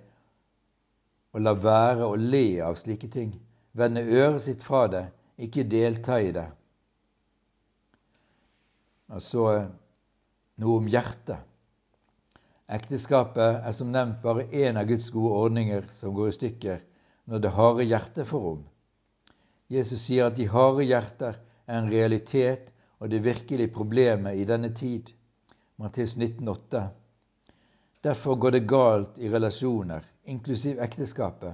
å 1.36 1.41
la 1.43 1.51
være 1.65 2.07
å 2.07 2.15
le 2.15 2.62
av 2.63 2.77
slike 2.79 3.10
ting, 3.12 3.34
vende 3.75 4.05
øret 4.07 4.39
sitt 4.45 4.63
fra 4.63 4.86
det, 4.93 5.03
ikke 5.36 5.67
delta 5.67 6.21
i 6.23 6.31
det. 6.36 6.45
Og 9.12 9.19
så 9.25 9.47
noe 10.63 10.77
om 10.77 10.88
hjertet. 10.88 11.43
Ekteskapet 12.71 13.67
er 13.67 13.75
som 13.75 13.91
nevnt 13.91 14.23
bare 14.23 14.47
én 14.55 14.79
av 14.79 14.88
Guds 14.88 15.10
gode 15.12 15.43
ordninger 15.43 15.91
som 15.91 16.15
går 16.15 16.31
i 16.31 16.38
stykker 16.39 16.79
når 17.25 17.43
det 17.43 17.53
harde 17.55 17.88
hjertet 17.88 18.27
får 18.27 18.45
rom. 18.45 18.62
Jesus 19.71 20.03
sier 20.07 20.27
at 20.27 20.38
de 20.38 20.47
harde 20.51 20.86
hjerter 20.86 21.38
er 21.67 21.77
en 21.77 21.91
realitet 21.91 22.71
og 22.99 23.10
det 23.12 23.23
virkelige 23.25 23.71
problemet 23.73 24.38
i 24.38 24.45
denne 24.45 24.73
tid. 24.75 25.13
Mattis 25.81 26.15
19,8. 26.17 26.81
Derfor 28.03 28.36
går 28.36 28.55
det 28.57 28.67
galt 28.69 29.17
i 29.21 29.29
relasjoner, 29.29 30.05
inklusiv 30.25 30.81
ekteskapet. 30.81 31.53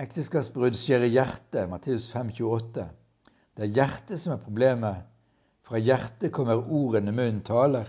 Ekteskapsbrudd 0.00 0.76
skjer 0.76 1.06
i 1.06 1.12
hjertet, 1.14 1.68
Matteus 1.70 2.10
5,28. 2.12 2.84
Det 3.56 3.64
er 3.64 3.72
hjertet 3.78 4.20
som 4.20 4.34
er 4.34 4.42
problemet, 4.42 5.04
fra 5.64 5.80
hjertet 5.80 6.32
kommer 6.32 6.60
ordene 6.60 7.14
munnen 7.14 7.40
taler, 7.44 7.88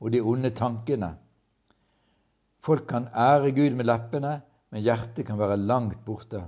og 0.00 0.12
de 0.12 0.22
onde 0.24 0.50
tankene. 0.56 1.12
Folk 2.64 2.86
kan 2.88 3.10
ære 3.12 3.52
Gud 3.52 3.76
med 3.76 3.88
leppene, 3.90 4.38
men 4.74 4.82
hjertet 4.82 5.28
kan 5.28 5.38
være 5.38 5.54
langt 5.70 6.00
borte. 6.02 6.40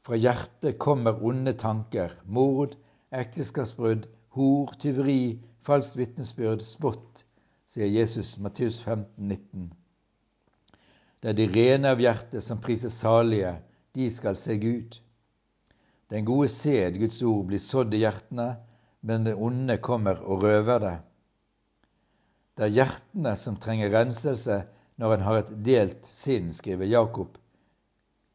Fra 0.00 0.16
hjertet 0.16 0.78
kommer 0.80 1.18
onde 1.20 1.52
tanker, 1.60 2.14
mord, 2.24 2.78
ekteskapsbrudd, 3.12 4.06
hor, 4.32 4.72
tyveri, 4.80 5.36
falskt 5.68 5.98
vitnesbyrd, 6.00 6.64
spott, 6.64 7.26
sier 7.68 7.90
Jesus 7.92 8.38
Matteus 8.40 8.78
15, 8.80 9.04
19. 9.20 9.66
Det 11.20 11.34
er 11.34 11.36
de 11.36 11.48
rene 11.58 11.92
av 11.92 12.00
hjertet 12.00 12.46
som 12.46 12.64
priser 12.64 12.94
salige, 12.94 13.52
de 13.92 14.08
skal 14.08 14.40
se 14.40 14.56
Gud. 14.56 14.96
Den 16.08 16.24
gode 16.24 16.48
sed, 16.48 16.96
Guds 16.96 17.20
ord, 17.20 17.44
blir 17.52 17.60
sådd 17.60 17.92
i 17.92 18.00
hjertene, 18.06 18.54
men 19.04 19.28
det 19.28 19.36
onde 19.36 19.76
kommer 19.84 20.24
og 20.24 20.48
røver 20.48 20.80
det. 20.86 20.96
Det 22.56 22.70
er 22.70 22.76
hjertene 22.80 23.36
som 23.36 23.60
trenger 23.60 23.92
renselse 23.92 24.62
når 24.98 25.14
en 25.14 25.26
har 25.26 25.40
et 25.40 25.50
delt 25.64 26.08
sinn, 26.10 26.50
skriver 26.52 26.90
Jakob 26.90 27.38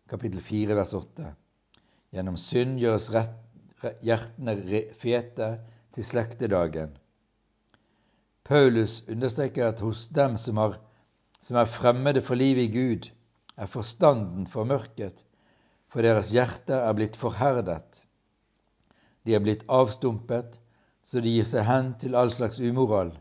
kapittel 0.09 0.41
4 0.43 0.75
vers 0.77 0.93
8. 0.93 1.31
Gjennom 2.13 2.35
synd 2.37 2.77
gjøres 2.81 3.09
rett, 3.13 3.39
hjertene 4.05 4.83
fete 5.01 5.47
til 5.95 6.05
slektedagen. 6.05 6.93
Paulus 8.47 9.01
understreker 9.09 9.71
at 9.71 9.81
hos 9.83 10.05
dem 10.13 10.37
som, 10.37 10.59
har, 10.61 10.77
som 11.41 11.57
er 11.59 11.71
fremmede 11.71 12.23
for 12.23 12.39
livet 12.39 12.67
i 12.67 12.73
Gud, 12.73 13.09
er 13.57 13.69
forstanden 13.71 14.47
formørket, 14.49 15.15
for 15.89 16.05
deres 16.05 16.31
hjerter 16.33 16.83
er 16.83 16.95
blitt 16.97 17.17
forherdet. 17.19 18.03
De 19.23 19.35
er 19.35 19.43
blitt 19.43 19.63
avstumpet, 19.71 20.59
så 21.03 21.21
de 21.23 21.31
gir 21.35 21.47
seg 21.47 21.67
hen 21.67 21.93
til 22.01 22.17
all 22.19 22.31
slags 22.33 22.59
umoral. 22.59 23.13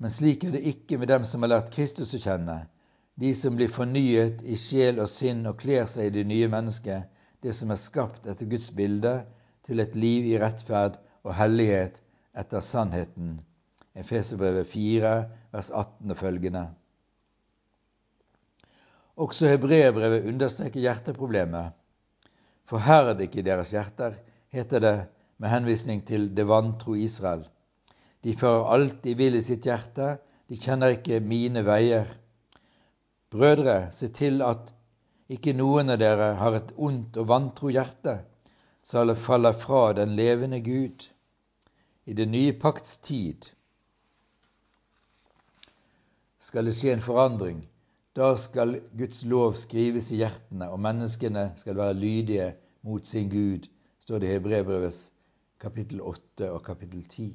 Men 0.00 0.12
slik 0.12 0.44
er 0.44 0.54
det 0.56 0.64
ikke 0.64 0.96
med 0.98 1.10
dem 1.12 1.24
som 1.28 1.44
har 1.44 1.52
lært 1.52 1.74
Kristus 1.74 2.14
å 2.16 2.20
kjenne, 2.22 2.62
de 3.20 3.34
som 3.36 3.56
blir 3.56 3.68
fornyet 3.68 4.40
i 4.48 4.56
sjel 4.56 5.00
og 5.02 5.10
sinn 5.12 5.42
og 5.48 5.58
kler 5.60 5.84
seg 5.90 6.08
i 6.08 6.14
det 6.14 6.24
nye 6.30 6.48
mennesket, 6.48 7.04
det 7.44 7.52
som 7.56 7.72
er 7.72 7.80
skapt 7.80 8.24
etter 8.24 8.48
Guds 8.48 8.70
bilde, 8.76 9.18
til 9.68 9.82
et 9.84 9.92
liv 9.96 10.24
i 10.30 10.38
rettferd 10.40 10.96
og 11.26 11.34
hellighet 11.36 12.00
etter 12.40 12.64
sannheten. 12.64 13.36
Efeserbrevet 13.92 14.70
4, 14.72 15.12
vers 15.52 15.68
18 15.68 16.14
og 16.14 16.16
følgende. 16.16 16.64
Også 19.20 19.50
hebreerbrevet 19.50 20.24
understreker 20.32 20.80
hjerteproblemet. 20.80 21.76
Forherd 22.70 23.20
ikke 23.20 23.44
deres 23.44 23.74
hjerter, 23.74 24.16
heter 24.48 24.80
det 24.80 24.96
med 25.36 25.52
henvisning 25.52 26.00
til 26.08 26.30
det 26.32 26.46
vantro 26.48 26.96
Israel. 26.96 27.44
De 28.24 28.34
fører 28.36 28.68
alt 28.74 28.98
de 29.04 29.14
vil 29.16 29.38
i 29.38 29.44
sitt 29.44 29.64
hjerte, 29.68 30.16
de 30.50 30.58
kjenner 30.60 30.96
ikke 30.96 31.20
mine 31.24 31.62
veier. 31.64 32.10
Brødre, 33.30 33.92
se 33.94 34.10
til 34.12 34.42
at 34.42 34.74
ikke 35.30 35.54
noen 35.54 35.94
av 35.94 36.00
dere 36.02 36.34
har 36.40 36.58
et 36.58 36.74
ondt 36.76 37.16
og 37.22 37.28
vantro 37.30 37.70
hjerte, 37.70 38.18
så 38.82 39.02
alle 39.04 39.14
faller 39.14 39.54
fra 39.54 39.92
den 39.96 40.16
levende 40.18 40.60
Gud. 40.66 41.06
I 42.06 42.16
det 42.18 42.26
nye 42.28 42.52
pakts 42.58 42.98
tid 43.06 43.52
skal 46.40 46.66
det 46.66 46.74
skje 46.74 46.96
en 46.96 47.04
forandring 47.04 47.60
da 48.16 48.32
skal 48.36 48.80
Guds 48.98 49.22
lov 49.24 49.54
skrives 49.54 50.10
i 50.10 50.18
hjertene, 50.20 50.66
og 50.66 50.80
menneskene 50.82 51.52
skal 51.56 51.76
være 51.78 51.94
lydige 51.94 52.48
mot 52.82 53.06
sin 53.06 53.30
Gud, 53.30 53.68
står 54.02 54.18
det 54.18 54.28
i 54.28 54.32
Hebrevbrevets 54.34 55.12
kapittel 55.60 56.02
8 56.02 56.50
og 56.50 56.64
kapittel 56.66 57.04
10. 57.06 57.28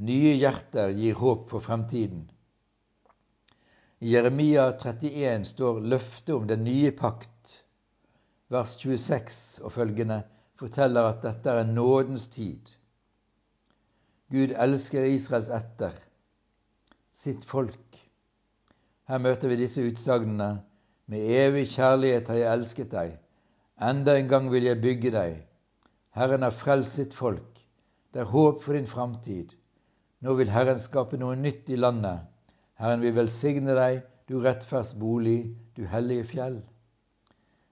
Nye 0.00 0.36
hjerter 0.40 0.88
gir 0.96 1.14
håp 1.20 1.50
for 1.50 1.60
fremtiden. 1.60 2.30
I 4.00 4.14
Jeremia 4.14 4.70
31 4.72 5.44
står 5.44 5.80
løftet 5.80 6.34
om 6.34 6.46
den 6.48 6.64
nye 6.64 6.90
pakt. 6.96 7.58
Vers 8.48 8.72
26 8.80 9.60
og 9.62 9.72
følgende 9.72 10.22
forteller 10.58 11.10
at 11.12 11.20
dette 11.22 11.50
er 11.50 11.68
nådens 11.68 12.26
tid. 12.32 12.72
Gud 14.32 14.56
elsker 14.56 15.04
Israels 15.04 15.50
etter, 15.52 15.92
sitt 17.12 17.44
folk. 17.44 18.00
Her 19.08 19.20
møter 19.20 19.52
vi 19.52 19.60
disse 19.60 19.84
utsagnene. 19.84 20.62
Med 21.06 21.28
evig 21.36 21.66
kjærlighet 21.74 22.30
har 22.32 22.38
jeg 22.40 22.56
elsket 22.56 22.92
deg. 22.94 23.16
Enda 23.82 24.16
en 24.16 24.28
gang 24.30 24.48
vil 24.52 24.64
jeg 24.64 24.80
bygge 24.80 25.10
deg. 25.12 25.40
Herren 26.16 26.46
har 26.46 26.56
frelst 26.56 26.96
sitt 26.96 27.14
folk. 27.14 27.60
Det 28.12 28.22
er 28.24 28.32
håp 28.32 28.62
for 28.64 28.72
din 28.78 28.88
framtid. 28.88 29.52
Nå 30.22 30.36
vil 30.38 30.52
Herren 30.54 30.78
skape 30.78 31.18
noe 31.18 31.36
nytt 31.36 31.70
i 31.70 31.78
landet. 31.78 32.22
Herren 32.78 33.02
vil 33.02 33.16
velsigne 33.16 33.74
deg, 33.78 34.02
du 34.30 34.38
rettferds 34.40 34.94
bolig, 34.98 35.52
du 35.76 35.84
hellige 35.90 36.28
fjell. 36.32 36.60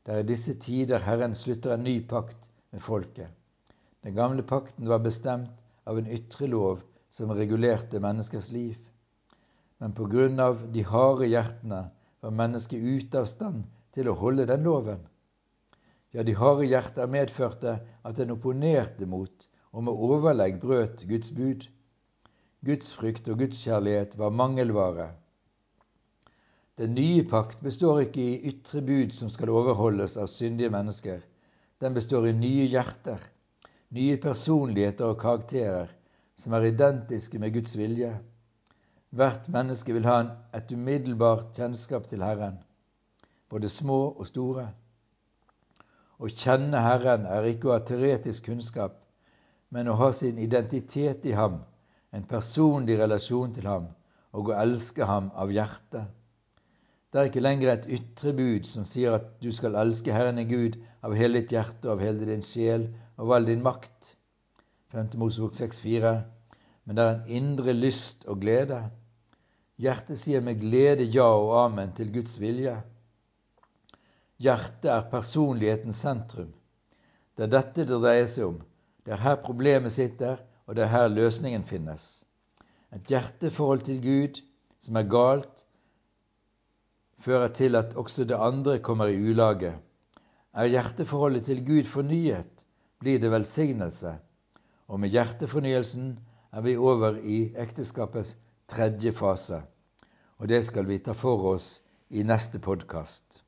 Det 0.04 0.14
er 0.14 0.24
i 0.24 0.28
disse 0.32 0.56
tider 0.58 1.02
Herren 1.04 1.36
slutter 1.38 1.76
en 1.76 1.86
ny 1.86 2.00
pakt 2.10 2.50
med 2.74 2.82
folket. 2.82 3.30
Den 4.02 4.16
gamle 4.16 4.42
pakten 4.42 4.88
var 4.90 5.02
bestemt 5.04 5.50
av 5.86 5.98
en 6.00 6.10
ytre 6.10 6.48
lov 6.50 6.82
som 7.14 7.30
regulerte 7.34 8.00
menneskers 8.02 8.50
liv 8.54 8.78
men 9.80 9.94
på 9.96 10.04
grunn 10.12 10.40
av 10.44 10.58
de 10.74 10.82
harde 10.84 11.26
hjertene 11.32 11.84
var 12.20 12.34
mennesket 12.36 12.82
ute 12.84 13.22
av 13.22 13.28
stand 13.30 13.62
til 13.96 14.10
å 14.10 14.16
holde 14.20 14.44
den 14.50 14.66
loven. 14.66 15.00
Ja, 16.12 16.22
de 16.26 16.34
harde 16.36 16.66
hjerter 16.68 17.08
medførte 17.08 17.78
at 18.04 18.20
en 18.20 18.34
opponerte 18.34 19.08
mot 19.08 19.46
og 19.72 19.86
med 19.86 20.02
overlegg 20.08 20.58
brøt 20.60 21.06
Guds 21.08 21.32
bud. 21.32 21.64
Gudsfrykt 22.66 23.28
og 23.32 23.38
gudskjærlighet 23.40 24.18
var 24.18 24.30
mangelvare. 24.30 25.10
Den 26.80 26.94
nye 26.94 27.24
pakt 27.28 27.62
består 27.64 28.02
ikke 28.04 28.20
i 28.20 28.50
ytre 28.52 28.82
bud 28.84 29.14
som 29.16 29.30
skal 29.32 29.52
overholdes 29.52 30.18
av 30.20 30.28
syndige 30.28 30.72
mennesker. 30.72 31.22
Den 31.80 31.96
består 31.96 32.26
i 32.28 32.34
nye 32.36 32.66
hjerter, 32.68 33.20
nye 33.96 34.16
personligheter 34.20 35.08
og 35.08 35.18
karakterer 35.20 35.88
som 36.36 36.52
er 36.56 36.68
identiske 36.68 37.40
med 37.40 37.52
Guds 37.56 37.76
vilje. 37.76 38.12
Hvert 39.10 39.48
menneske 39.48 39.96
vil 39.96 40.08
ha 40.08 40.18
et 40.56 40.72
umiddelbart 40.72 41.56
kjennskap 41.56 42.08
til 42.12 42.24
Herren, 42.24 42.60
både 43.48 43.68
små 43.68 44.02
og 44.12 44.28
store. 44.28 44.68
Å 46.20 46.28
kjenne 46.28 46.84
Herren 46.84 47.24
er 47.24 47.48
ikke 47.48 47.72
å 47.72 47.74
ha 47.78 47.80
teoretisk 47.88 48.52
kunnskap, 48.52 49.00
men 49.72 49.88
å 49.88 49.96
ha 49.96 50.12
sin 50.12 50.38
identitet 50.38 51.24
i 51.24 51.32
ham, 51.36 51.62
en 52.12 52.24
personlig 52.26 52.98
relasjon 52.98 53.52
til 53.54 53.68
ham, 53.70 53.90
og 54.32 54.50
å 54.50 54.56
elske 54.62 55.06
ham 55.06 55.30
av 55.38 55.52
hjertet. 55.54 56.08
Det 57.10 57.18
er 57.18 57.28
ikke 57.30 57.42
lenger 57.42 57.72
et 57.72 57.88
ytre 57.90 58.32
bud 58.38 58.66
som 58.68 58.84
sier 58.86 59.16
at 59.16 59.32
du 59.42 59.50
skal 59.54 59.74
elske 59.78 60.14
Herren 60.14 60.38
din 60.38 60.50
Gud 60.50 60.76
av 61.02 61.16
hele 61.18 61.40
ditt 61.40 61.54
hjerte 61.56 61.88
og 61.88 61.96
av 61.96 62.04
hele 62.04 62.28
din 62.28 62.44
sjel 62.46 62.86
og 63.16 63.24
av 63.24 63.32
all 63.38 63.48
din 63.48 63.64
makt. 63.64 64.12
5. 64.94 65.16
Mosebok 65.18 65.56
6,4. 65.58 66.12
Men 66.86 66.98
det 66.98 67.02
er 67.04 67.16
en 67.16 67.34
indre 67.40 67.74
lyst 67.74 68.26
og 68.30 68.38
glede. 68.42 68.78
Hjertet 69.80 70.20
sier 70.22 70.42
med 70.44 70.60
glede 70.62 71.06
ja 71.10 71.26
og 71.34 71.54
amen 71.64 71.90
til 71.98 72.12
Guds 72.14 72.36
vilje. 72.38 72.76
Hjertet 74.40 74.90
er 74.90 75.10
personlighetens 75.10 75.98
sentrum. 76.04 76.50
Det 77.34 77.48
er 77.48 77.52
dette 77.56 77.86
det 77.88 77.98
dreier 78.02 78.30
seg 78.30 78.52
om. 78.52 78.62
Det 79.04 79.16
er 79.16 79.22
her 79.24 79.38
problemet 79.42 79.92
sitter, 79.92 80.38
og 80.70 80.76
det 80.78 80.84
er 80.84 80.92
her 80.92 81.08
løsningen 81.10 81.64
finnes. 81.66 82.02
Et 82.94 83.08
hjerteforhold 83.10 83.80
til 83.88 83.96
Gud 84.04 84.36
som 84.78 85.00
er 85.00 85.08
galt, 85.10 85.64
fører 87.18 87.50
til 87.58 87.74
at 87.74 87.96
også 87.98 88.24
det 88.24 88.38
andre 88.38 88.76
kommer 88.78 89.10
i 89.10 89.18
ulage. 89.18 89.72
Er 90.54 90.70
hjerteforholdet 90.70 91.48
til 91.48 91.64
Gud 91.66 91.90
fornyet, 91.90 92.62
blir 93.02 93.18
det 93.18 93.32
velsignelse, 93.34 94.14
og 94.86 95.00
med 95.00 95.10
hjertefornyelsen 95.10 96.12
er 96.52 96.62
vi 96.62 96.76
over 96.76 97.18
i 97.18 97.42
ekteskapets 97.58 98.36
tredje 98.70 99.12
fase. 99.12 99.62
Og 100.38 100.48
det 100.48 100.62
skal 100.70 100.86
vi 100.86 101.02
ta 101.02 101.18
for 101.18 101.50
oss 101.50 101.80
i 102.10 102.22
neste 102.22 102.62
podkast. 102.62 103.42